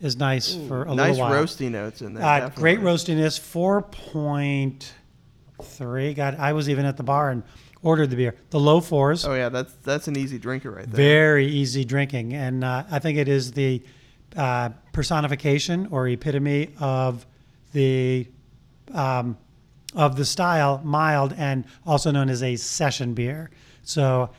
[0.00, 1.40] is nice for a nice little while.
[1.40, 2.24] Nice roasty notes in there.
[2.24, 4.92] Uh, great roastiness, four point
[5.62, 6.14] three.
[6.14, 7.44] God, I was even at the bar and
[7.82, 8.34] ordered the beer.
[8.50, 10.96] The low fours, Oh yeah, that's that's an easy drinker right there.
[10.96, 13.82] very easy drinking, and uh, I think it is the
[14.36, 17.26] uh, personification or epitome of
[17.72, 18.28] the
[18.92, 19.36] um,
[19.94, 23.50] of the style, mild, and also known as a session beer.
[23.82, 24.30] So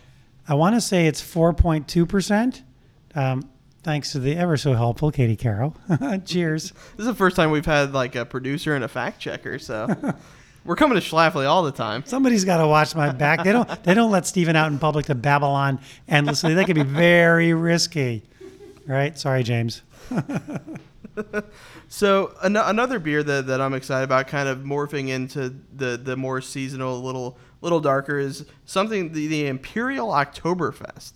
[0.47, 2.63] I want to say it's four point two percent.
[3.15, 3.49] Um,
[3.83, 5.75] Thanks to the ever so helpful Katie Carroll.
[6.25, 6.71] Cheers.
[6.95, 9.59] This is the first time we've had like a producer and a fact checker.
[9.59, 9.87] So
[10.65, 12.03] we're coming to Schlafly all the time.
[12.05, 13.43] Somebody's got to watch my back.
[13.43, 13.83] They don't.
[13.83, 16.53] They don't let Stephen out in public to babble on endlessly.
[16.53, 18.23] They could be very risky.
[18.85, 19.17] Right?
[19.17, 19.81] Sorry, James.
[21.93, 26.17] So an- another beer that, that I'm excited about, kind of morphing into the, the
[26.17, 31.13] more seasonal, little little darker, is something the, the Imperial Oktoberfest.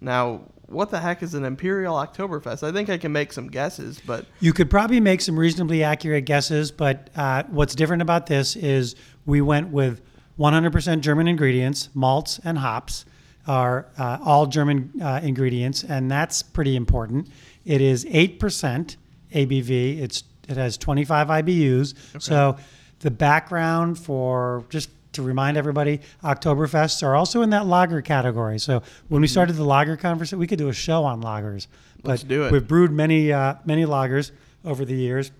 [0.00, 2.62] Now, what the heck is an Imperial Oktoberfest?
[2.62, 6.24] I think I can make some guesses, but You could probably make some reasonably accurate
[6.24, 8.94] guesses, but uh, what's different about this is
[9.26, 10.00] we went with
[10.38, 13.04] 100% German ingredients, malts and hops
[13.46, 17.28] are uh, all German uh, ingredients, and that's pretty important.
[17.64, 18.96] It is 8%
[19.34, 20.00] ABV.
[20.00, 21.94] It's it has 25 IBUs.
[22.20, 22.56] So
[23.00, 28.58] the background for just to remind everybody, Oktoberfests are also in that lager category.
[28.58, 31.66] So when we started the lager conversation, we could do a show on lagers.
[32.02, 32.52] But Let's do it.
[32.52, 34.30] We've brewed many uh, many lagers
[34.64, 35.32] over the years,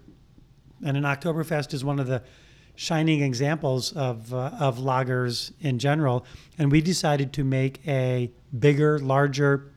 [0.84, 2.22] and an Oktoberfest is one of the
[2.74, 6.24] shining examples of uh, of lagers in general.
[6.58, 9.72] And we decided to make a bigger, larger,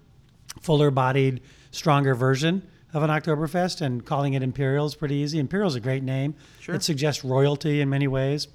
[0.62, 5.40] fuller bodied, stronger version of an Oktoberfest, and calling it Imperial is pretty easy.
[5.40, 6.36] Imperial is a great name.
[6.60, 6.76] Sure.
[6.76, 8.48] It suggests royalty in many ways.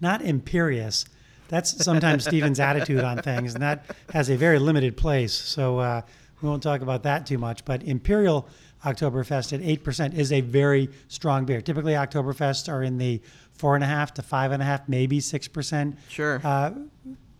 [0.00, 1.04] Not imperious.
[1.48, 5.32] That's sometimes Stephen's attitude on things, and that has a very limited place.
[5.32, 6.02] So uh,
[6.42, 7.64] we won't talk about that too much.
[7.64, 8.48] But Imperial
[8.84, 11.60] Oktoberfest at 8% is a very strong beer.
[11.60, 13.20] Typically, Oktoberfests are in the
[13.58, 16.40] 4.5 to 5.5, maybe 6% sure.
[16.44, 16.72] uh,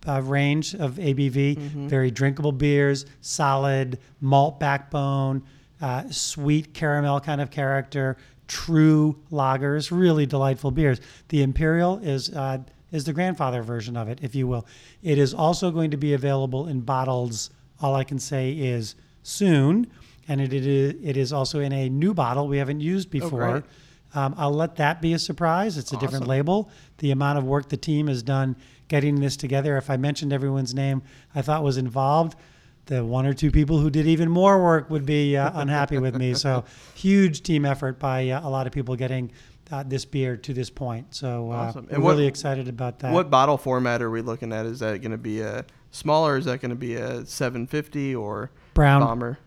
[0.07, 1.57] uh, range of ABV.
[1.89, 5.43] Very drinkable beers, solid malt backbone,
[5.81, 8.17] uh, sweet caramel kind of character,
[8.49, 11.01] true lagers, really delightful beers.
[11.29, 12.59] The Imperial is uh,
[12.93, 14.67] is the grandfather version of it, if you will.
[15.03, 17.51] It is also going to be available in bottles.
[17.81, 19.91] All I can say is soon,
[20.29, 23.51] and it, it is it is also in a new bottle we haven't used before.
[23.51, 23.65] great.
[24.15, 25.77] Um, I'll let that be a surprise.
[25.77, 26.71] It's a different label.
[26.99, 28.57] The amount of work the team has done
[28.89, 29.77] getting this together.
[29.77, 31.03] If I mentioned everyone's name
[31.35, 32.37] I thought was involved,
[32.87, 36.17] the one or two people who did even more work would be uh, unhappy with
[36.17, 36.35] me.
[36.35, 39.31] So huge team effort by uh, a lot of people getting
[39.73, 41.15] uh, this beer to this point.
[41.15, 41.89] So uh, Awesome.
[41.91, 43.13] And what- really excited about that.
[43.13, 44.67] what bottle format are we looking at?
[44.67, 46.37] Is that going to be a smaller?
[46.37, 49.01] Is that going to be a 750 or Brown.
[49.03, 49.39] bomber?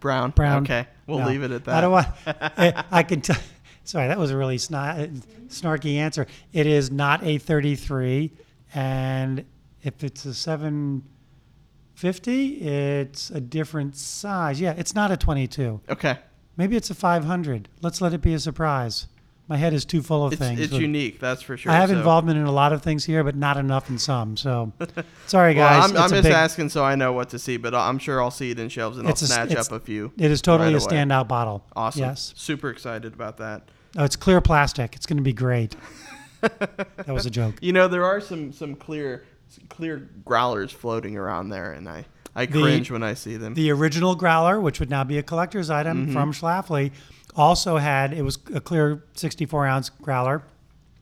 [0.00, 0.30] Brown.
[0.30, 0.62] Brown.
[0.62, 1.26] Okay, we'll No.
[1.28, 1.74] leave it at that.
[1.76, 2.06] I don't want.
[2.26, 3.36] I, I can tell.
[3.84, 6.26] Sorry, that was a really sna- snarky answer.
[6.52, 8.32] It is not a 33,
[8.74, 9.44] and
[9.82, 10.32] if it's a
[12.00, 14.58] 750, it's a different size.
[14.60, 15.80] Yeah, it's not a 22.
[15.90, 16.18] Okay,
[16.56, 17.68] Maybe it's a 500.
[17.82, 19.06] Let's let it be a surprise.
[19.48, 20.60] My head is too full of it's, things.
[20.60, 21.18] it's but unique.
[21.20, 21.72] That's for sure.
[21.72, 24.36] I have So- involvement in a lot of things here, but not enough in some.
[24.36, 24.72] So,
[25.26, 25.90] sorry, Well, guys.
[25.90, 28.30] I'm, I'm just big- asking so I know what to see, but I'm sure I'll
[28.30, 30.12] see it in shelves and It's I'll a snatch up a few.
[30.18, 30.94] It is totally right a away.
[31.04, 31.64] standout bottle.
[31.76, 32.02] Awesome.
[32.02, 32.32] Yes.
[32.36, 33.68] Super excited about that.
[33.98, 34.94] Oh, it's clear plastic.
[34.96, 35.74] It's going to be great.
[36.40, 37.56] that was a joke.
[37.60, 39.24] You know, there are some some clear
[39.68, 43.54] clear growlers floating around there, and I I The- cringe when I see them.
[43.54, 46.12] The original growler, which would now be a collector's item Mm-hmm.
[46.12, 46.92] from Schlafly,
[47.34, 50.42] also had it was a clear 64 ounce growler.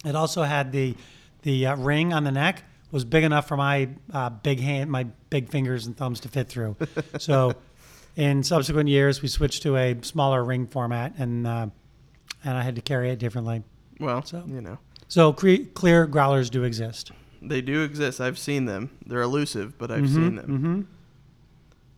[0.04, 0.94] It also had the
[1.42, 5.04] the uh, ring on the neck was big enough for my uh, big hand, my
[5.28, 6.74] big fingers and thumbs to fit through.
[7.18, 7.52] so,
[8.16, 11.66] in subsequent years, we switched to a smaller ring format, and uh,
[12.44, 13.62] and I had to carry it differently.
[14.00, 17.12] well, so- you know, So, cre- clear growlers do exist.
[17.42, 18.20] They do exist.
[18.20, 18.90] I've seen them.
[19.06, 20.46] They're elusive, but I've seen them.
[20.46, 20.80] hmm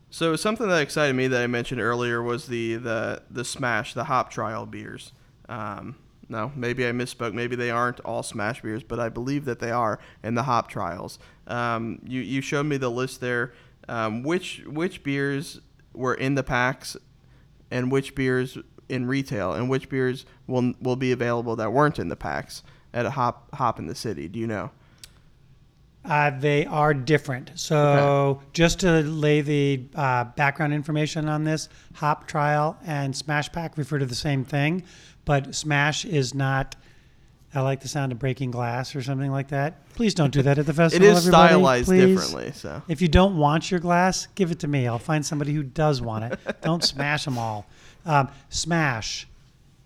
[0.09, 4.05] So something that excited me that I mentioned earlier was the the the Smash, the
[4.05, 5.13] hop trial beers.
[5.49, 5.95] Um,
[6.29, 7.33] no, maybe I misspoke.
[7.33, 10.69] Maybe they aren't all Smash beers, but I believe that they are in the hop
[10.69, 11.19] trials.
[11.47, 13.53] Um, you you showed me the list there.
[13.89, 15.59] Um, which which beers
[15.93, 16.95] were in the packs,
[17.69, 22.07] and which beers in retail, and which beers will will be available that weren't in
[22.09, 24.27] the packs at a hop hop in the city?
[24.27, 24.71] Do you know?
[26.03, 27.51] Uh, they are different.
[27.55, 33.77] So, just to lay the uh, background information on this, Hop Trial and Smash Pack
[33.77, 34.83] refer to the same thing,
[35.25, 36.75] but Smash is not.
[37.53, 39.85] I like the sound of breaking glass or something like that.
[39.93, 41.05] Please don't do that at the festival.
[41.05, 42.05] is everybody, stylized please.
[42.05, 44.87] differently, so If you don't want your glass, give it to me.
[44.87, 46.39] I'll find somebody who does want it.
[46.61, 47.67] don't smash them all.
[48.05, 49.27] Um, smash,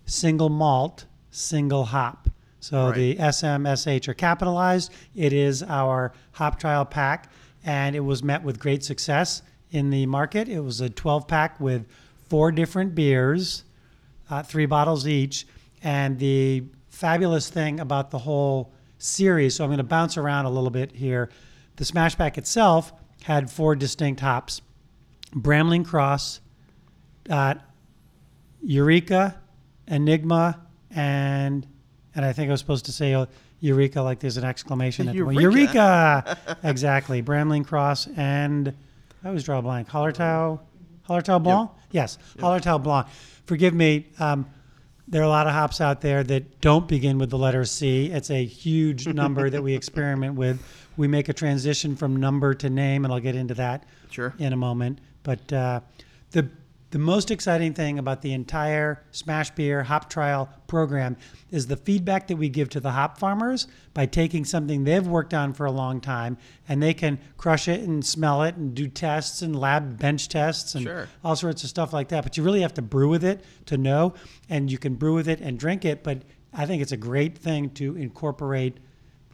[0.06, 2.28] single malt, single hop.
[2.60, 2.94] So Right.
[2.94, 4.92] the SMSH are capitalized.
[5.14, 7.30] It is our hop trial pack,
[7.64, 10.48] and it was met with great success in the market.
[10.48, 11.86] It was a 12 pack with
[12.28, 13.64] four different beers,
[14.30, 15.46] uh, three bottles each.
[15.82, 20.50] And the fabulous thing about the whole series, so I'm going to bounce around a
[20.50, 21.30] little bit here.
[21.76, 22.92] The Smash Pack itself
[23.24, 24.62] had four distinct hops
[25.34, 26.40] Bramling Cross,
[27.28, 27.54] uh,
[28.62, 29.38] Eureka,
[29.86, 31.66] Enigma, and
[32.16, 33.26] and I think I was supposed to say uh,
[33.60, 35.38] Eureka like there's an exclamation at the point.
[35.38, 36.36] Eureka.
[36.36, 36.58] Eureka!
[36.64, 37.22] exactly.
[37.22, 38.74] Bramling Cross and
[39.22, 39.88] I always draw a blank.
[39.88, 40.60] Hallertau,
[41.08, 41.70] Hallertau Blanc?
[41.90, 43.06] Yes, Hallertau Blanc.
[43.46, 44.06] Forgive me.
[44.18, 44.46] Um,
[45.08, 48.10] there are a lot of hops out there that don't begin with the letter C.
[48.10, 50.60] It's a huge number that we experiment with.
[50.96, 54.34] We make a transition from number to name, and I'll get into that sure.
[54.38, 55.00] in a moment.
[55.22, 55.80] But uh,
[56.90, 61.16] the most exciting thing about the entire Smash Beer Hop Trial program
[61.50, 65.34] is the feedback that we give to the hop farmers by taking something they've worked
[65.34, 68.86] on for a long time and they can crush it and smell it and do
[68.86, 71.08] tests and lab bench tests and Sure.
[71.24, 72.22] all sorts of stuff like that.
[72.22, 74.14] But you really have to brew with it to know,
[74.48, 76.04] and you can brew with it and drink it.
[76.04, 76.22] But
[76.54, 78.78] I think it's a great thing to incorporate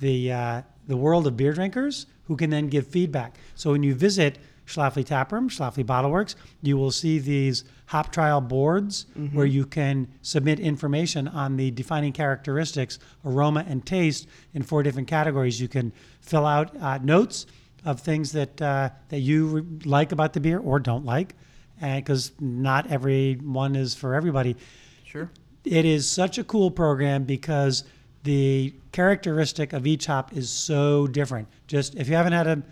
[0.01, 3.37] the uh, the world of beer drinkers who can then give feedback.
[3.55, 9.07] So when you visit Schlafly Taproom, Schlafly Bottleworks, you will see these hop trial boards
[9.33, 15.09] where you can submit information on the defining characteristics, aroma, and taste in four different
[15.09, 15.61] categories.
[15.61, 17.47] You can fill out uh, notes
[17.85, 21.35] of things that uh, that you like about the beer or don't like,
[21.81, 24.57] because not every one is for everybody
[25.05, 25.29] Sure.
[25.65, 27.85] it is such a cool program because
[28.23, 31.49] the characteristic of each hop is so different.
[31.67, 32.63] Just if you haven't had a,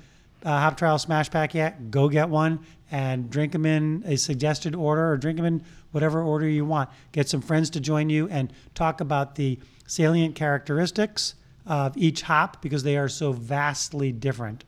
[0.43, 4.75] a hop trial smash pack yet, go get one and drink them in a suggested
[4.75, 6.91] order or drink them in whatever order you want.
[7.13, 11.35] Get some friends to join you and talk about the salient characteristics
[11.67, 14.65] of each hop because they are so vastly different.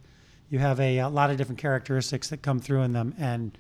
[0.51, 3.57] You have a, a lot of different characteristics that come through in them, and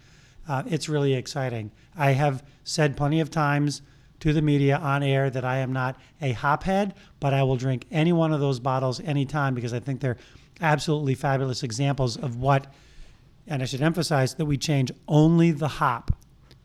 [0.48, 1.70] uh, it's really exciting.
[1.96, 3.82] I have said plenty of times
[4.20, 7.86] to the media on air that I am not a hophead, but I will drink
[7.90, 10.18] any one of those bottles anytime because I think they're
[10.60, 12.72] absolutely fabulous examples of what,
[13.46, 16.14] and I should emphasize that we change only the hop.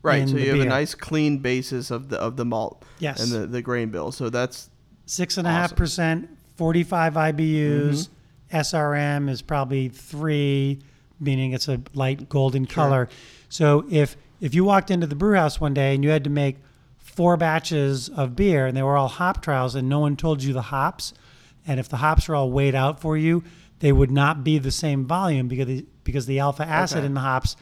[0.02, 0.28] Right.
[0.28, 2.84] So you have a nice clean basis of the of the malt.
[3.00, 3.20] Yes.
[3.20, 4.12] And the, the grain bill.
[4.12, 4.70] So that's
[5.08, 8.10] Six and a half percent, 45 IBUs.
[8.52, 9.28] SRM mm-hmm.
[9.30, 10.80] is probably three,
[11.18, 13.08] meaning it's a light golden color.
[13.48, 16.30] So if if you walked into the brew house one day and you had to
[16.30, 16.58] make
[16.98, 20.52] four batches of beer and they were all hop trials and no one told you
[20.52, 21.14] the hops,
[21.66, 23.42] and if the hops were all weighed out for you,
[23.80, 27.06] they would not be the same volume because the, because the alpha acid Okay.
[27.06, 27.56] in the hops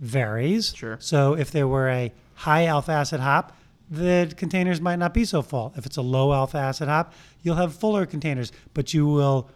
[0.00, 0.74] varies.
[0.74, 0.96] Sure.
[1.00, 3.56] So if there were a high alpha acid hop,
[3.90, 5.72] the containers might not be so full.
[5.76, 7.12] If it's a low alpha acid hop,
[7.42, 9.50] you'll have fuller containers, but you will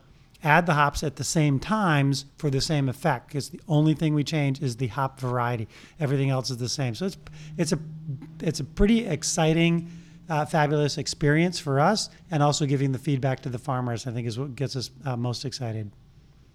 [0.44, 4.12] add the hops at the same times for the same effect because the only thing
[4.14, 5.68] we change is the hop variety.
[6.00, 6.94] Everything else is the same.
[6.94, 7.16] So it's
[7.58, 7.78] it's a
[8.40, 9.88] it's a pretty exciting,
[10.28, 14.06] uh, fabulous experience for us, and also giving the feedback to the farmers.
[14.06, 15.92] I think is what gets us uh, most excited.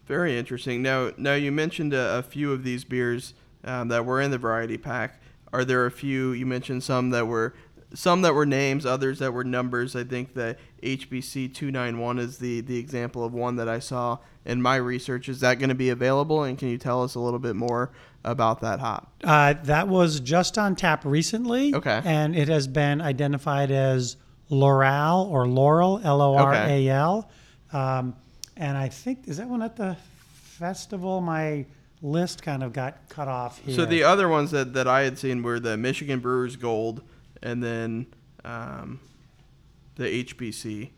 [0.07, 0.81] Very interesting.
[0.81, 3.33] Now, now you mentioned a, a few of these beers
[3.63, 5.21] um, that were in the variety pack.
[5.53, 6.31] Are there a few?
[6.31, 7.53] You mentioned some that were
[7.93, 9.95] some that were names, others that were numbers.
[9.95, 14.61] I think the HBC 291 is the the example of one that I saw in
[14.61, 15.29] my research.
[15.29, 16.43] Is that going to be available?
[16.43, 17.91] And can you tell us a little bit more
[18.23, 19.13] about that hop?
[19.23, 21.73] Uh, that was just on tap recently.
[21.73, 22.01] Okay.
[22.03, 24.17] And it has been identified as
[24.49, 27.29] Loral or Laurel, L O R A L.
[27.73, 28.15] Um,
[28.57, 29.97] and I think, is that one at the
[30.41, 31.21] festival?
[31.21, 31.65] My
[32.01, 33.75] list kind of got cut off here.
[33.75, 37.01] So the other ones that, that I had seen were the Michigan Brewers Gold
[37.41, 38.07] and then
[38.43, 38.99] um,
[39.95, 40.89] the HBC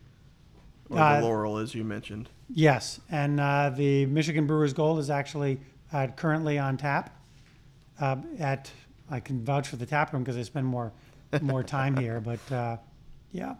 [0.88, 2.28] or Uh, the Loral, as you mentioned.
[2.52, 5.60] Yes, and uh, the Michigan Brewers Gold is actually
[5.92, 7.16] uh, currently on tap.
[8.00, 8.70] Uh, at
[9.10, 10.92] I can vouch for the tap room because I spend more
[11.42, 12.76] more time here, but uh,
[13.32, 13.54] yeah.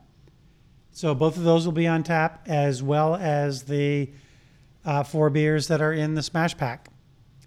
[0.93, 4.11] So both of those will be on tap, as well as the
[4.85, 6.89] uh, four beers that are in the Smash Pack,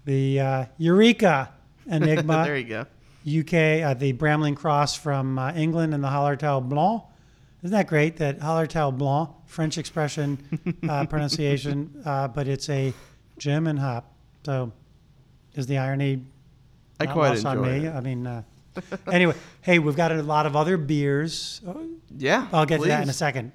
[0.04, 1.52] the uh, Eureka
[1.86, 2.42] Enigma.
[2.44, 2.86] there you go.
[3.26, 7.02] UK, uh, the Bramling Cross from uh, England, and the Hallertau Blanc.
[7.62, 8.18] Isn't that great?
[8.18, 12.92] That Hallertau Blanc, French expression, uh, pronunciation, uh, but it's a
[13.38, 14.12] German hop.
[14.44, 14.72] So,
[15.54, 16.24] is the irony
[17.00, 17.86] I quite lost on enjoy me?
[17.86, 17.94] it.
[17.94, 18.42] I mean, uh,
[19.10, 21.60] anyway, hey, we've got a lot of other beers.
[22.16, 23.52] Yeah, I'll get to that in a second.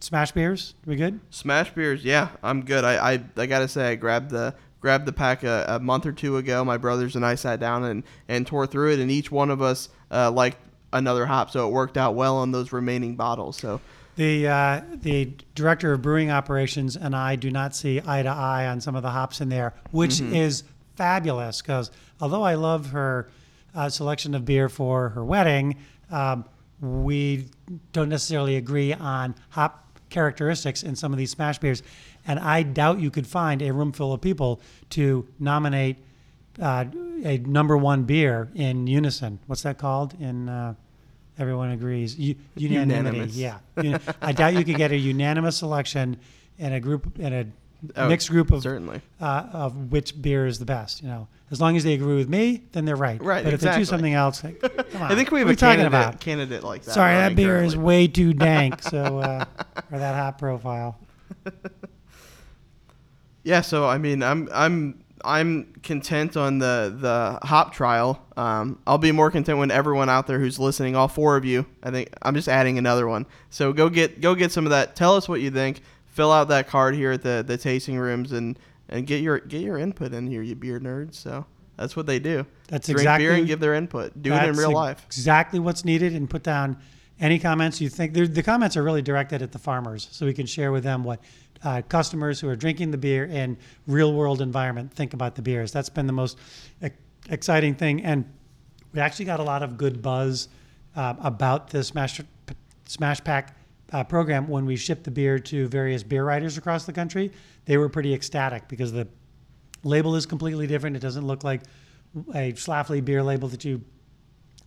[0.00, 1.20] Smash beers, we good?
[1.30, 2.84] Smash beers, yeah, I'm good.
[2.84, 6.12] I, I, I gotta say, I grabbed the grabbed the pack a, a month or
[6.12, 6.64] two ago.
[6.64, 9.62] My brothers and I sat down and, and tore through it, and each one of
[9.62, 10.58] us uh, liked
[10.92, 13.56] another hop, so it worked out well on those remaining bottles.
[13.56, 13.80] So
[14.16, 18.66] The uh, the director of brewing operations and I do not see eye to eye
[18.66, 20.64] on some of the hops in there, which is
[20.96, 23.28] fabulous because although I love her
[23.74, 25.76] uh, selection of beer for her wedding,
[26.10, 26.44] um,
[26.80, 27.46] we
[27.92, 31.82] don't necessarily agree on hop characteristics in some of these smash beers,
[32.26, 34.60] and I doubt you could find a room full of people
[34.90, 35.96] to nominate
[36.60, 36.84] uh,
[37.24, 39.38] a number one beer in unison.
[39.46, 40.14] What's that called?
[40.20, 40.74] In uh,
[41.38, 42.18] everyone agrees.
[42.18, 43.32] U- unanimity.
[43.34, 43.36] Unanimous.
[43.36, 43.98] Yeah.
[44.20, 46.18] I doubt you could get a unanimous selection
[46.58, 47.46] in a group in a
[47.96, 49.00] Oh, mixed group of certainly.
[49.20, 51.02] uh, of which beer is the best.
[51.02, 53.20] You know, as long as they agree with me, then they're right.
[53.22, 53.80] Right, But if they exactly.
[53.80, 54.60] choose something else, like,
[54.92, 55.10] come on.
[55.10, 56.20] I think we have a talking candidate, about?
[56.20, 56.92] candidate like that.
[56.94, 58.82] Sorry, that beer is way too dank.
[58.82, 59.44] So, uh,
[59.90, 60.98] or that hot profile.
[63.44, 68.24] Yeah, so I mean, I'm I'm I'm content on the the hop trial.
[68.36, 71.66] Um, I'll be more content when everyone out there who's listening, all four of you.
[71.82, 73.26] I think I'm just adding another one.
[73.50, 74.94] So go get go get some of that.
[74.94, 75.80] Tell us what you think.
[76.12, 78.58] Fill out that card here at the the tasting rooms and
[78.88, 81.14] and get your get your input in here, you beer nerds.
[81.14, 81.46] So
[81.76, 82.46] that's what they do.
[82.68, 84.20] That's Drink exactly beer and give their input.
[84.20, 85.02] Do it in real life.
[85.06, 86.76] Exactly what's needed, and put down
[87.18, 88.12] any comments you think.
[88.12, 91.20] The comments are really directed at the farmers, so we can share with them what
[91.64, 93.56] uh, customers who are drinking the beer in
[93.86, 95.72] real world environment think about the beers.
[95.72, 96.38] That's been the most
[97.30, 98.30] exciting thing, and
[98.92, 100.48] we actually got a lot of good buzz
[100.94, 102.20] uh, about this Smash
[102.86, 103.56] Smash Pack
[103.92, 107.30] uh, program when we shipped the beer to various beer writers across the country.
[107.66, 109.06] They were pretty ecstatic because the
[109.84, 110.96] label is completely different.
[110.96, 111.62] It doesn't look like
[112.34, 113.82] a Schlafly beer label that you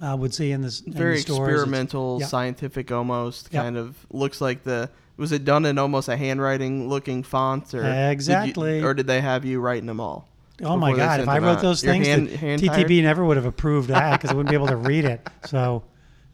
[0.01, 1.53] uh, would see in this in Very the stores.
[1.61, 2.27] Experimental, yeah.
[2.27, 3.49] scientific almost.
[3.51, 3.63] Yep.
[3.63, 7.81] Kind of looks like the was it done in almost a handwriting looking font or
[7.83, 8.83] did you- Exactly.
[8.83, 10.27] or did they have you writing them all?
[10.63, 11.19] Oh my God!
[11.19, 11.61] If I wrote out?
[11.61, 12.89] those Your things, hand- TTB tired?
[13.03, 15.27] never would have approved that because I wouldn't be able to read it.
[15.45, 15.83] So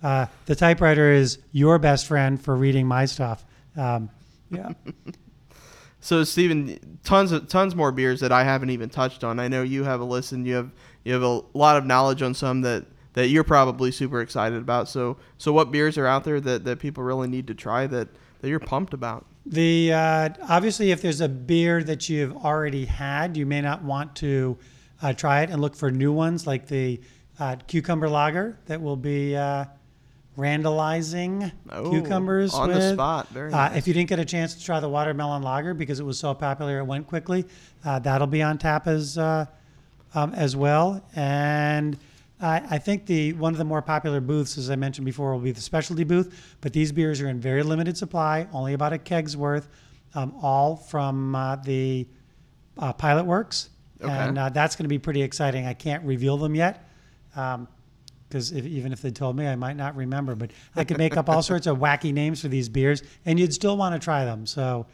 [0.04, 3.46] uh, the typewriter is your best friend for reading my stuff.
[3.76, 4.10] Um,
[4.50, 4.74] yeah.
[6.04, 9.40] So Stephen, tons of tons more beers that I haven't even touched on.
[9.40, 10.72] I know you have a list and you have
[11.04, 14.90] you have a lot of knowledge on some that that you're probably super excited about.
[14.90, 18.08] So so what beers are out there that, that people really need to try that,
[18.40, 19.28] that you're pumped about?
[19.46, 24.16] The uh, obviously, if there's a beer that you've already had, you may not want
[24.18, 24.58] to
[25.04, 27.00] uh, try it and look for new ones, like the
[27.40, 29.66] uh, cucumber lager that will be uh,
[30.38, 32.78] randalizing Oh, cucumbers on with.
[32.78, 33.28] the spot.
[33.30, 33.78] Very Uh, nice.
[33.78, 36.34] If you didn't get a chance to try the watermelon lager because it was so
[36.34, 37.46] popular, it went quickly.
[37.84, 39.46] Uh, that'll be on tap as uh,
[40.16, 41.04] um, as well.
[41.16, 41.98] And
[42.42, 45.40] I, I think the one of the more popular booths, as I mentioned before, will
[45.40, 46.56] be the specialty booth.
[46.62, 49.68] But these beers are in very limited supply, only about a keg's worth,
[50.16, 52.08] um, all from uh, the
[52.78, 53.70] uh, Pilot Works,
[54.02, 54.12] Okay.
[54.12, 55.66] and uh, that's going to be pretty exciting.
[55.68, 56.88] I can't reveal them yet.
[58.32, 60.36] Because if, even if they told me, I might not remember.
[60.36, 63.54] But I could make up all sorts of wacky names for these beers, and you'd
[63.54, 64.46] still want to try them.
[64.46, 64.86] So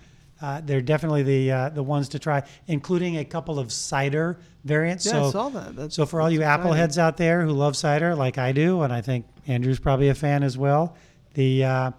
[0.41, 5.05] uh, they're definitely the uh, the ones to try, including a couple of cider variants.
[5.05, 5.75] Yeah, so, I saw that.
[5.75, 6.81] That's, so for all you apple exciting.
[6.81, 10.15] heads out there who love cider, like I do, and I think Andrew's probably a
[10.15, 10.95] fan as well,
[11.33, 11.91] the uh,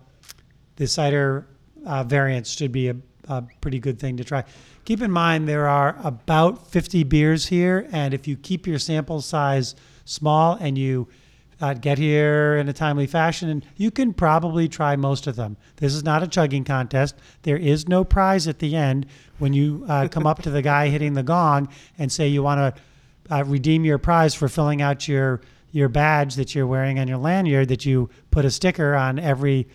[0.77, 1.47] the cider
[1.87, 2.97] uh, variants should be a,
[3.29, 4.45] a pretty good thing to try.
[4.85, 9.21] Keep in mind there are about 50 beers here, and if you keep your sample
[9.21, 9.75] size
[10.05, 11.09] small and you
[11.61, 15.57] uh, get here in a timely fashion, and you can probably try most of them.
[15.77, 17.17] This is not a chugging contest.
[17.43, 19.07] There is no prize at the end
[19.39, 22.77] when you uh, come up to the guy hitting the gong and say you want
[22.77, 25.41] to uh, redeem your prize for filling out your
[25.71, 29.69] your badge that you're wearing on your lanyard that you put a sticker on every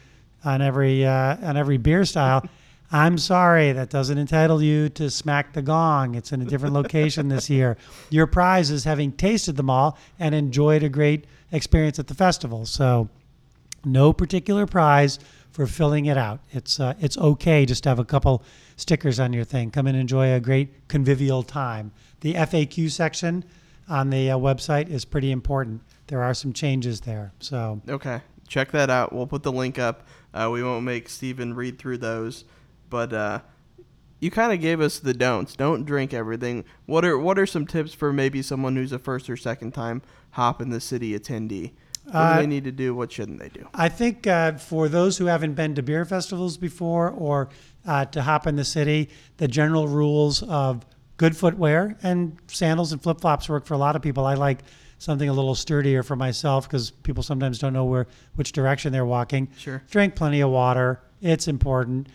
[0.44, 2.48] on every uh, on every beer style.
[2.92, 6.14] I'm sorry, that doesn't entitle you to smack the gong.
[6.14, 7.76] It's in a different location this year.
[8.12, 12.66] Your prize is having tasted them all and enjoyed a great experience at the festival.
[12.66, 13.08] So,
[13.86, 15.20] no particular prize
[15.52, 16.42] for filling it out.
[16.52, 18.44] It's uh, it's okay just to have a couple
[18.76, 19.72] stickers on your thing.
[19.72, 21.92] Come and enjoy a great convivial time.
[22.22, 23.46] The FAQ section
[23.88, 25.82] on the uh, website is pretty important.
[26.08, 27.32] There are some changes there.
[27.40, 29.14] So Okay, check that out.
[29.14, 30.08] We'll put the link up.
[30.34, 32.46] Uh, we won't make Stephen read through those,
[32.90, 33.42] but uh,
[34.24, 35.56] you kind of gave us the don'ts.
[35.56, 36.64] Don't drink everything.
[36.86, 40.02] What are what are some tips for maybe someone who's a first or second time
[40.32, 41.72] hop in the city attendee?
[42.06, 42.96] What Uh, do they need to do?
[42.96, 43.68] What shouldn't they do?
[43.74, 47.50] I think uh, for those who haven't been to beer festivals before or
[47.86, 50.86] uh, to hop in the city, the general rules of
[51.18, 54.26] good footwear and sandals and flip flops work for a lot of people.
[54.26, 54.60] I like
[55.00, 59.06] something a little sturdier for myself because people sometimes don't know where which direction they're
[59.06, 59.50] walking.
[59.58, 59.82] Sure.
[59.92, 61.02] Drink plenty of water.
[61.22, 62.08] It's important.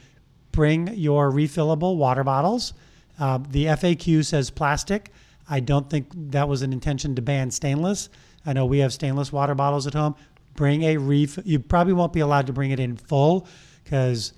[0.58, 2.74] Bring your refillable water bottles.
[3.16, 5.12] Uh, the FAQ says plastic.
[5.48, 8.08] I don't think that was an intention to ban stainless.
[8.44, 10.16] I know we have stainless water bottles at home.
[10.56, 11.38] Bring a reef.
[11.44, 13.46] You probably won't be allowed to bring it in full
[13.84, 14.32] because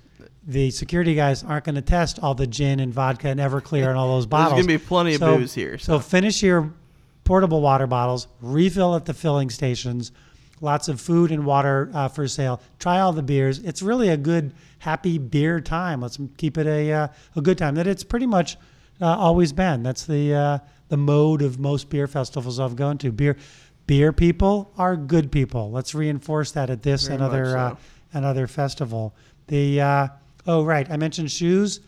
[0.45, 3.97] the security guys aren't going to test all the gin and vodka and Everclear and
[3.97, 4.51] all those bottles.
[4.57, 5.79] There's gonna be plenty of booze here.
[5.79, 6.71] So finish your
[7.23, 10.11] portable water bottles, refill at the filling stations.
[10.61, 12.61] Lots of food and water uh, for sale.
[12.79, 13.59] Try all the beers.
[13.59, 16.01] It's really a good, happy beer time.
[16.01, 17.75] Let's keep it a uh, a good time.
[17.75, 18.57] That it's pretty much
[19.01, 19.83] uh, always been.
[19.83, 20.59] That's the uh,
[20.89, 23.11] the mode of most beer festivals I've gone to.
[23.11, 23.37] Beer
[23.87, 25.71] beer people are good people.
[25.71, 27.77] Let's reinforce that at this Very and other much uh, so.
[28.13, 29.15] another festival.
[29.47, 30.07] The uh,
[30.45, 31.81] oh right, I mentioned shoes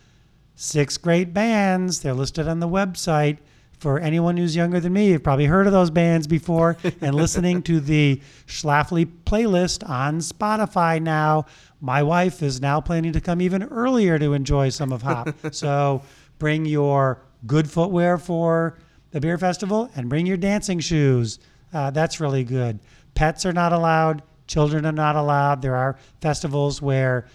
[0.55, 2.01] six great bands.
[2.01, 3.37] They're listed on the website.
[3.83, 7.61] For anyone who's younger than me, you've probably heard of those bands before and listening
[7.63, 11.47] to the Schlafly playlist on Spotify now.
[11.81, 15.35] My wife is now planning to come even earlier to enjoy some of Hop.
[15.51, 16.01] so
[16.39, 18.79] bring your good footwear for
[19.11, 21.39] the beer festival and bring your dancing shoes.
[21.73, 22.79] Uh, that's really good.
[23.15, 24.23] Pets are not allowed.
[24.47, 25.61] Children are not allowed.
[25.61, 27.27] There are festivals where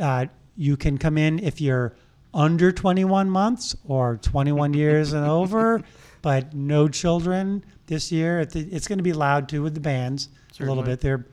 [0.00, 1.96] uh, you can come in if you're
[2.34, 5.82] under 21 months or 21 years and over,
[6.22, 8.40] but no children this year.
[8.40, 10.28] It's going to be loud too with the bands
[10.60, 11.00] a little bit.
[11.00, 11.26] They're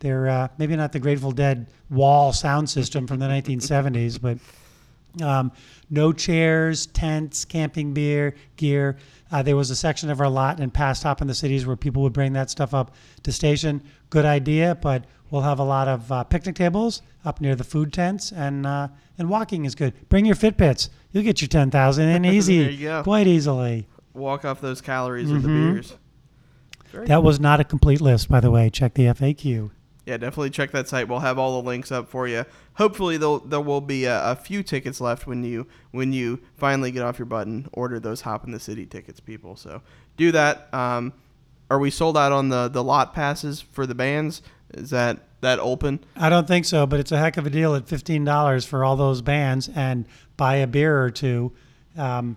[0.00, 4.38] they're uh, maybe not the Grateful Dead wall sound system from the 1970s, but
[5.24, 5.52] um,
[5.90, 8.96] no chairs, tents, camping beer gear.
[9.30, 11.76] Uh, there was a section of our lot in past Hop in the Cities where
[11.76, 13.82] people would bring that stuff up to station.
[14.10, 17.92] Good idea, but we'll have a lot of uh, picnic tables up near the food
[17.92, 18.86] tents, and uh,
[19.18, 19.94] and walking is good.
[20.08, 20.88] Bring your Fitbits.
[21.10, 23.02] You'll get your 10,000 in easy, There you go.
[23.02, 23.88] quite easily.
[24.14, 25.72] Walk off those calories with the Mhm.
[25.72, 25.94] beers.
[26.92, 28.68] Very That was not a complete list, by the way.
[28.70, 29.70] Check the FAQ.
[30.04, 31.08] Yeah, definitely check that site.
[31.08, 32.44] We'll have all the links up for you.
[32.74, 37.02] Hopefully, there will be a, a few tickets left when you when you finally get
[37.02, 39.54] off your butt and order those Hop in the City tickets, people.
[39.56, 39.80] So
[40.16, 40.72] do that.
[40.74, 41.12] Um,
[41.70, 44.42] are we sold out on the, the lot passes for the bands?
[44.74, 46.00] Is that that open?
[46.16, 48.84] I don't think so, but it's a heck of a deal at fifteen dollars for
[48.84, 50.06] all those bands and
[50.36, 51.52] buy a beer or two.
[51.96, 52.36] Um,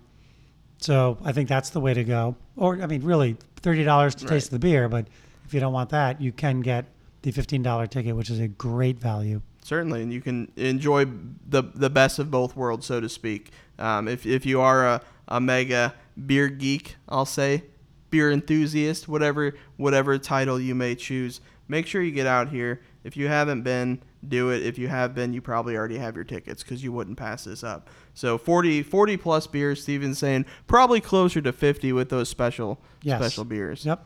[0.78, 2.36] so I think that's the way to go.
[2.56, 4.88] Or I mean, really, thirty dollars to taste the beer.
[4.88, 5.06] But
[5.44, 6.86] if you don't want that, you can get
[7.22, 9.40] the fifteen dollar ticket, which is a great value.
[9.62, 11.06] Certainly, and you can enjoy
[11.48, 13.50] the the best of both worlds, so to speak.
[13.78, 15.94] Um, if if you are a, a mega
[16.26, 17.64] beer geek, I'll say
[18.10, 22.80] beer enthusiast, whatever whatever title you may choose, make sure you get out here.
[23.04, 24.62] If you haven't been, do it.
[24.64, 27.62] If you have been, you probably already have your tickets because you wouldn't pass this
[27.62, 27.88] up.
[28.14, 29.82] So 40, 40 plus beers.
[29.82, 33.20] Stephen's saying probably closer to fifty with those special Yes.
[33.20, 33.84] special beers.
[33.86, 34.04] Yep.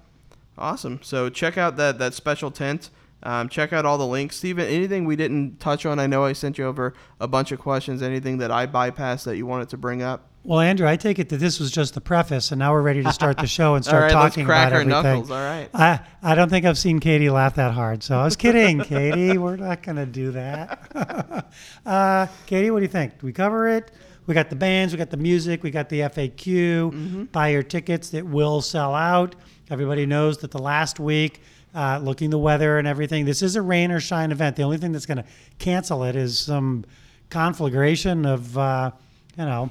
[0.58, 1.00] Awesome.
[1.02, 2.90] So check out that that special tent.
[3.22, 4.36] Um, check out all the links.
[4.36, 5.98] Stephen, anything we didn't touch on?
[5.98, 8.00] I know I sent you over a bunch of questions.
[8.02, 10.29] Anything that I bypassed that you wanted to bring up?
[10.42, 13.02] Well, Andrew, I take it that this was just the preface, and now we're ready
[13.02, 15.02] to start the show and start right, let's talking crack about our everything.
[15.02, 15.30] knuckles.
[15.30, 15.68] All right.
[15.74, 18.02] I, I don't think I've seen Katie laugh that hard.
[18.02, 19.36] So I was kidding, Katie.
[19.36, 21.46] We're not going to do that.
[21.86, 23.18] uh, Katie, what do you think?
[23.18, 23.90] Do we cover it?
[24.26, 27.32] We got the bands, we got the music, we got the FAQ.
[27.32, 29.34] Buy your tickets that will sell out.
[29.70, 31.42] Everybody knows that the last week,
[31.74, 34.56] uh, looking the weather and everything, this is a rain or shine event.
[34.56, 35.24] The only thing that's going to
[35.58, 36.84] cancel it is some
[37.28, 38.90] conflagration of, uh,
[39.36, 39.70] you know,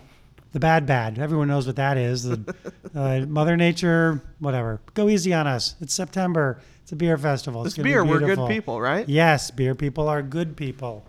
[0.52, 1.20] the bad bad.
[1.20, 2.24] Everyone knows what that is.
[2.24, 2.56] The,
[2.96, 4.82] uh, Mother Nature, whatever.
[4.94, 5.76] Go easy on us.
[5.80, 6.62] It's September.
[6.84, 7.62] It's a beer festival.
[7.62, 9.08] It's This gonna be beer, we're good people, right?
[9.08, 11.06] Yes, beer people are good people.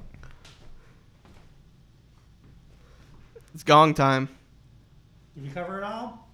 [3.55, 4.29] It's gong time.
[5.35, 6.30] Did you cover it all?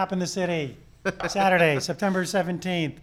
[0.00, 0.78] Hop in the City,
[1.28, 2.96] Saturday, September 17th,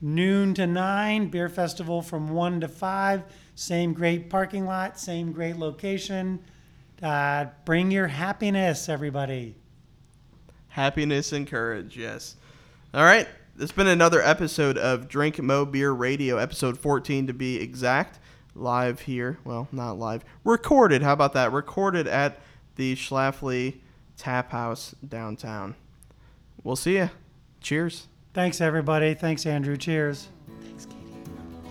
[0.00, 3.24] noon to 9, beer festival from 1 to 5.
[3.56, 6.38] Same great parking lot, same great location.
[7.02, 9.56] Uh, bring your happiness, everybody.
[10.68, 12.36] Happiness and courage, yes.
[12.94, 13.26] All right.
[13.58, 18.20] It's been another episode of Drink Mo Beer Radio, episode 14 to be exact.
[18.54, 19.38] Live here.
[19.42, 20.24] Well, not live.
[20.44, 21.02] Recorded.
[21.02, 21.50] How about that?
[21.50, 22.38] Recorded at
[22.76, 23.78] the Schlafly
[24.16, 25.74] Tap House downtown.
[26.68, 27.08] We'll see you.
[27.62, 28.08] Cheers.
[28.34, 29.14] Thanks, everybody.
[29.14, 29.78] Thanks, Andrew.
[29.78, 30.28] Cheers.
[30.62, 30.98] Thanks, Katie.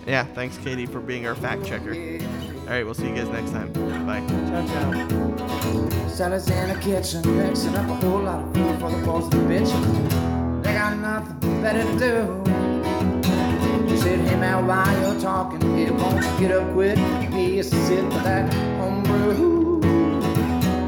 [0.08, 1.92] Yeah, thanks, Katie, for being our fact checker.
[1.92, 3.72] All right, we'll see you guys next time.
[4.08, 4.26] Bye.
[4.26, 6.08] Ciao, ciao.
[6.08, 9.48] Sally's in the kitchen, mixing up a whole lot of food for the boys and
[9.48, 10.62] the bitches.
[10.64, 13.88] They got nothing better to do.
[13.88, 16.98] She said, Hey man, while you're talking, here, won't get up quick?
[17.32, 19.80] He used to sit that homebrew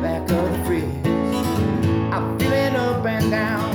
[0.03, 1.07] back of the fridge.
[2.13, 3.70] I'm feeling up and down.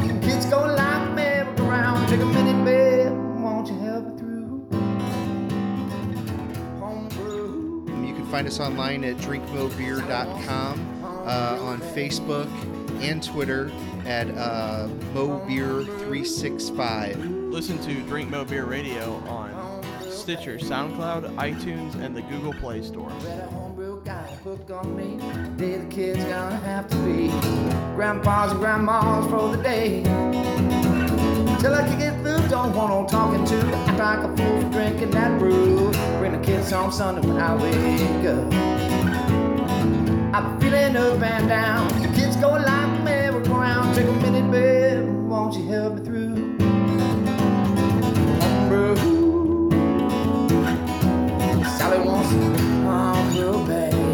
[8.35, 12.49] Find us online at drinkmobeer.com, uh, on Facebook
[13.01, 13.71] and Twitter
[14.05, 17.49] at uh, mobeer365.
[17.49, 23.09] Listen to Drink Mo Beer Radio on Stitcher, SoundCloud, iTunes, and the Google Play Store.
[24.03, 25.15] Got a hook on me.
[25.55, 27.29] Day the kids gonna have to be
[27.95, 30.03] grandpas and grandmas for the day.
[31.65, 33.57] Till I kick it through, don't want no talking to.
[33.89, 35.91] Act like a fool drinking that brew.
[36.19, 38.53] Bring the kids home Sunday when I wake up.
[40.35, 41.87] I'm feeling up and down.
[42.03, 43.95] The kids go like merry-go-round.
[43.95, 46.35] Take a minute, babe, won't you help me through?
[48.69, 48.95] Brew.
[51.79, 52.31] Sally wants,
[52.85, 54.04] I'm real bad.